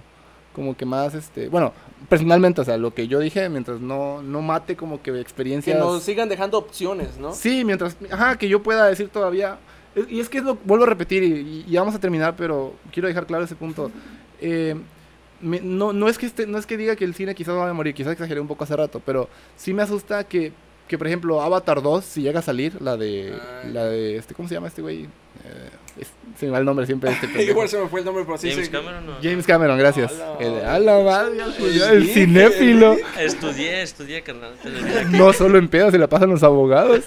como 0.54 0.78
que 0.78 0.86
más, 0.86 1.16
este, 1.16 1.48
bueno, 1.50 1.74
personalmente, 2.10 2.62
o 2.62 2.64
sea, 2.64 2.78
lo 2.78 2.94
que 2.94 3.08
yo 3.08 3.20
dije, 3.20 3.50
mientras 3.50 3.80
no, 3.80 4.22
no 4.22 4.42
mate 4.44 4.76
como 4.76 5.02
que 5.02 5.12
Que 5.12 5.20
experiencias... 5.20 5.80
nos 5.80 6.04
sigan 6.04 6.30
dejando 6.30 6.60
opciones, 6.60 7.18
¿no? 7.18 7.34
Sí, 7.34 7.66
mientras, 7.66 7.98
ajá, 8.12 8.38
que 8.38 8.48
yo 8.48 8.62
pueda 8.62 8.86
decir 8.86 9.10
todavía. 9.10 9.58
Y 10.10 10.20
es 10.20 10.30
que 10.30 10.40
es 10.40 10.44
lo, 10.44 10.56
vuelvo 10.64 10.86
a 10.86 10.88
repetir 10.90 11.24
y, 11.24 11.66
y 11.68 11.76
vamos 11.76 11.96
a 11.96 12.00
terminar, 12.00 12.36
pero 12.38 12.74
quiero 12.92 13.08
dejar 13.08 13.26
claro 13.26 13.44
ese 13.46 13.56
punto. 13.56 13.90
Eh, 14.42 14.76
me- 15.42 15.60
no, 15.62 15.92
no, 15.92 16.08
es 16.08 16.18
que 16.20 16.26
este, 16.28 16.46
no 16.46 16.58
es 16.60 16.66
que 16.68 16.78
diga 16.78 16.96
que 16.96 17.06
el 17.06 17.16
cine 17.16 17.34
quizás 17.34 17.56
va 17.56 17.68
a 17.70 17.74
morir, 17.74 17.94
quizás 17.96 18.14
exageré 18.14 18.40
un 18.40 18.48
poco 18.48 18.64
hace 18.64 18.76
rato, 18.76 19.02
pero 19.04 19.30
sí 19.56 19.74
me 19.74 19.82
asusta 19.82 20.24
que, 20.24 20.52
que 20.88 20.98
por 20.98 21.08
ejemplo, 21.08 21.42
Avatar 21.42 21.82
2, 21.82 22.04
si 22.04 22.22
llega 22.22 22.40
a 22.40 22.44
salir, 22.44 22.82
la 22.82 22.98
de, 22.98 23.34
Ah. 23.40 23.64
la 23.72 23.86
de, 23.86 24.18
este, 24.18 24.34
¿cómo 24.36 24.48
se 24.48 24.56
llama 24.56 24.68
este 24.68 24.82
güey? 24.82 25.04
Eh, 25.04 25.08
se 26.40 26.46
me 26.48 26.52
va 26.52 26.58
el 26.60 26.66
nombre 26.66 26.86
siempre 26.86 27.12
este. 27.12 27.44
Igual 27.50 27.70
se 27.70 27.78
me 27.80 27.88
fue 27.88 28.00
el 28.00 28.06
nombre, 28.06 28.24
pero 28.26 28.38
sí 28.38 28.50
James 28.52 28.70
Cameron, 28.70 29.06
¿no? 29.06 29.14
James 29.22 29.46
Cameron, 29.46 29.78
gracias. 29.78 30.14
El, 30.40 30.86
madre, 30.86 31.38
cinéfilo. 32.14 32.96
Estudié, 33.20 33.82
estudié, 33.84 34.22
carnal. 34.24 34.54
No 35.12 35.32
solo 35.34 35.58
en 35.58 35.68
pedos 35.68 35.92
se 35.92 35.98
la 35.98 36.08
pasan 36.08 36.30
los 36.30 36.44
abogados. 36.44 37.04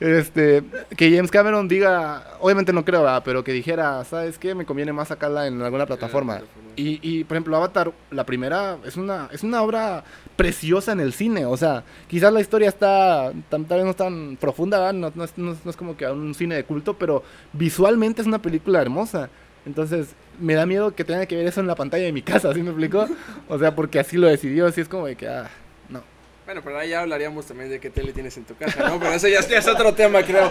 Este, 0.00 0.62
que 0.96 1.10
James 1.14 1.30
Cameron 1.30 1.68
diga, 1.68 2.36
obviamente 2.40 2.72
no 2.72 2.84
creo, 2.84 3.02
¿verdad? 3.02 3.22
pero 3.24 3.44
que 3.44 3.52
dijera, 3.52 4.04
¿sabes 4.04 4.38
qué? 4.38 4.54
Me 4.54 4.64
conviene 4.64 4.92
más 4.92 5.08
sacarla 5.08 5.46
en 5.46 5.60
alguna 5.62 5.86
plataforma. 5.86 6.40
Y, 6.76 6.98
y, 7.02 7.24
por 7.24 7.36
ejemplo, 7.36 7.56
Avatar, 7.56 7.92
la 8.10 8.24
primera, 8.24 8.78
es 8.86 8.96
una, 8.96 9.28
es 9.32 9.42
una 9.42 9.60
obra 9.62 10.04
preciosa 10.36 10.92
en 10.92 11.00
el 11.00 11.12
cine. 11.12 11.44
O 11.44 11.56
sea, 11.56 11.82
quizás 12.08 12.32
la 12.32 12.40
historia 12.40 12.68
está, 12.68 13.32
tan- 13.50 13.66
tal 13.66 13.78
vez 13.78 13.84
no 13.84 13.90
es 13.90 13.96
tan 13.96 14.36
profunda, 14.40 14.78
¿verdad? 14.78 14.94
No, 14.94 15.12
no 15.14 15.24
es, 15.24 15.32
no 15.36 15.52
es- 15.52 15.58
no 15.64 15.70
es 15.70 15.76
como 15.76 15.96
que 15.96 16.06
un 16.06 16.34
cine 16.34 16.54
de 16.54 16.64
culto, 16.64 16.94
pero 16.94 17.22
visualmente 17.52 18.09
es 18.18 18.26
una 18.26 18.40
película 18.40 18.80
hermosa. 18.80 19.30
Entonces, 19.66 20.08
me 20.40 20.54
da 20.54 20.64
miedo 20.66 20.94
que 20.94 21.04
tenga 21.04 21.26
que 21.26 21.36
ver 21.36 21.46
eso 21.46 21.60
en 21.60 21.66
la 21.66 21.74
pantalla 21.74 22.04
de 22.04 22.12
mi 22.12 22.22
casa, 22.22 22.52
¿sí 22.54 22.62
me 22.62 22.70
explico? 22.70 23.06
O 23.48 23.58
sea, 23.58 23.74
porque 23.74 24.00
así 24.00 24.16
lo 24.16 24.26
decidió, 24.26 24.66
así 24.66 24.80
es 24.80 24.88
como 24.88 25.06
de 25.06 25.16
que, 25.16 25.28
ah, 25.28 25.50
no. 25.88 26.02
Bueno, 26.46 26.62
pero 26.64 26.78
ahí 26.78 26.90
ya 26.90 27.02
hablaríamos 27.02 27.46
también 27.46 27.68
de 27.68 27.78
qué 27.78 27.90
tele 27.90 28.12
tienes 28.12 28.36
en 28.38 28.44
tu 28.44 28.54
casa, 28.56 28.88
¿no? 28.88 28.98
Pero 28.98 29.12
eso 29.12 29.28
ya, 29.28 29.40
ya 29.46 29.58
es 29.58 29.68
otro 29.68 29.92
tema, 29.94 30.22
creo. 30.22 30.50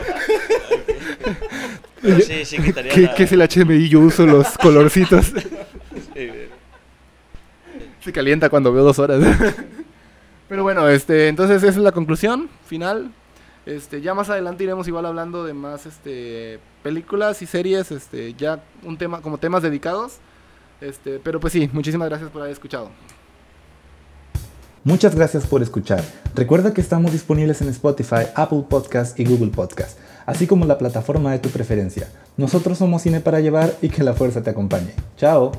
Pero 2.02 2.20
sí, 2.20 2.46
sí 2.46 2.60
quitaría 2.60 2.94
¿Qué, 2.94 3.02
la... 3.02 3.16
qué 3.16 3.24
es 3.24 3.32
el 3.32 3.42
HMI? 3.42 3.90
Yo 3.90 4.00
uso 4.00 4.26
los 4.26 4.58
colorcitos. 4.62 5.34
Sí. 6.14 6.30
Se 8.02 8.14
calienta 8.14 8.50
cuando 8.50 8.72
veo 8.72 8.84
dos 8.84 9.00
horas. 9.00 9.22
Pero 10.48 10.64
bueno, 10.64 10.88
este, 10.88 11.28
entonces 11.28 11.58
esa 11.58 11.68
es 11.68 11.78
la 11.78 11.92
conclusión 11.92 12.50
final. 12.66 13.12
Este, 13.66 14.02
ya 14.02 14.14
más 14.14 14.30
adelante 14.30 14.64
iremos 14.64 14.88
igual 14.88 15.06
hablando 15.06 15.44
de 15.44 15.54
más 15.54 15.86
este 15.86 16.60
películas 16.82 17.42
y 17.42 17.46
series, 17.46 17.92
este, 17.92 18.34
ya 18.34 18.64
un 18.84 18.98
tema 18.98 19.22
como 19.22 19.38
temas 19.38 19.64
dedicados. 19.64 20.18
Este, 20.82 21.20
pero 21.20 21.40
pues 21.40 21.54
sí, 21.54 21.70
muchísimas 21.74 22.10
gracias 22.10 22.32
por 22.32 22.42
haber 22.42 22.54
escuchado. 22.54 22.90
Muchas 24.84 25.14
gracias 25.14 25.46
por 25.46 25.62
escuchar. 25.62 26.04
Recuerda 26.36 26.74
que 26.74 26.82
estamos 26.82 27.12
disponibles 27.12 27.62
en 27.62 27.68
Spotify, 27.70 28.28
Apple 28.34 28.64
Podcast 28.70 29.20
y 29.20 29.26
Google 29.26 29.52
Podcast, 29.52 30.00
así 30.26 30.48
como 30.48 30.66
la 30.66 30.78
plataforma 30.78 31.32
de 31.34 31.40
tu 31.40 31.50
preferencia. 31.50 32.10
Nosotros 32.38 32.78
somos 32.78 33.02
Cine 33.02 33.20
para 33.20 33.42
Llevar 33.42 33.76
y 33.82 33.90
que 33.90 34.04
la 34.04 34.14
fuerza 34.14 34.42
te 34.42 34.50
acompañe. 34.50 34.94
Chao. 35.18 35.52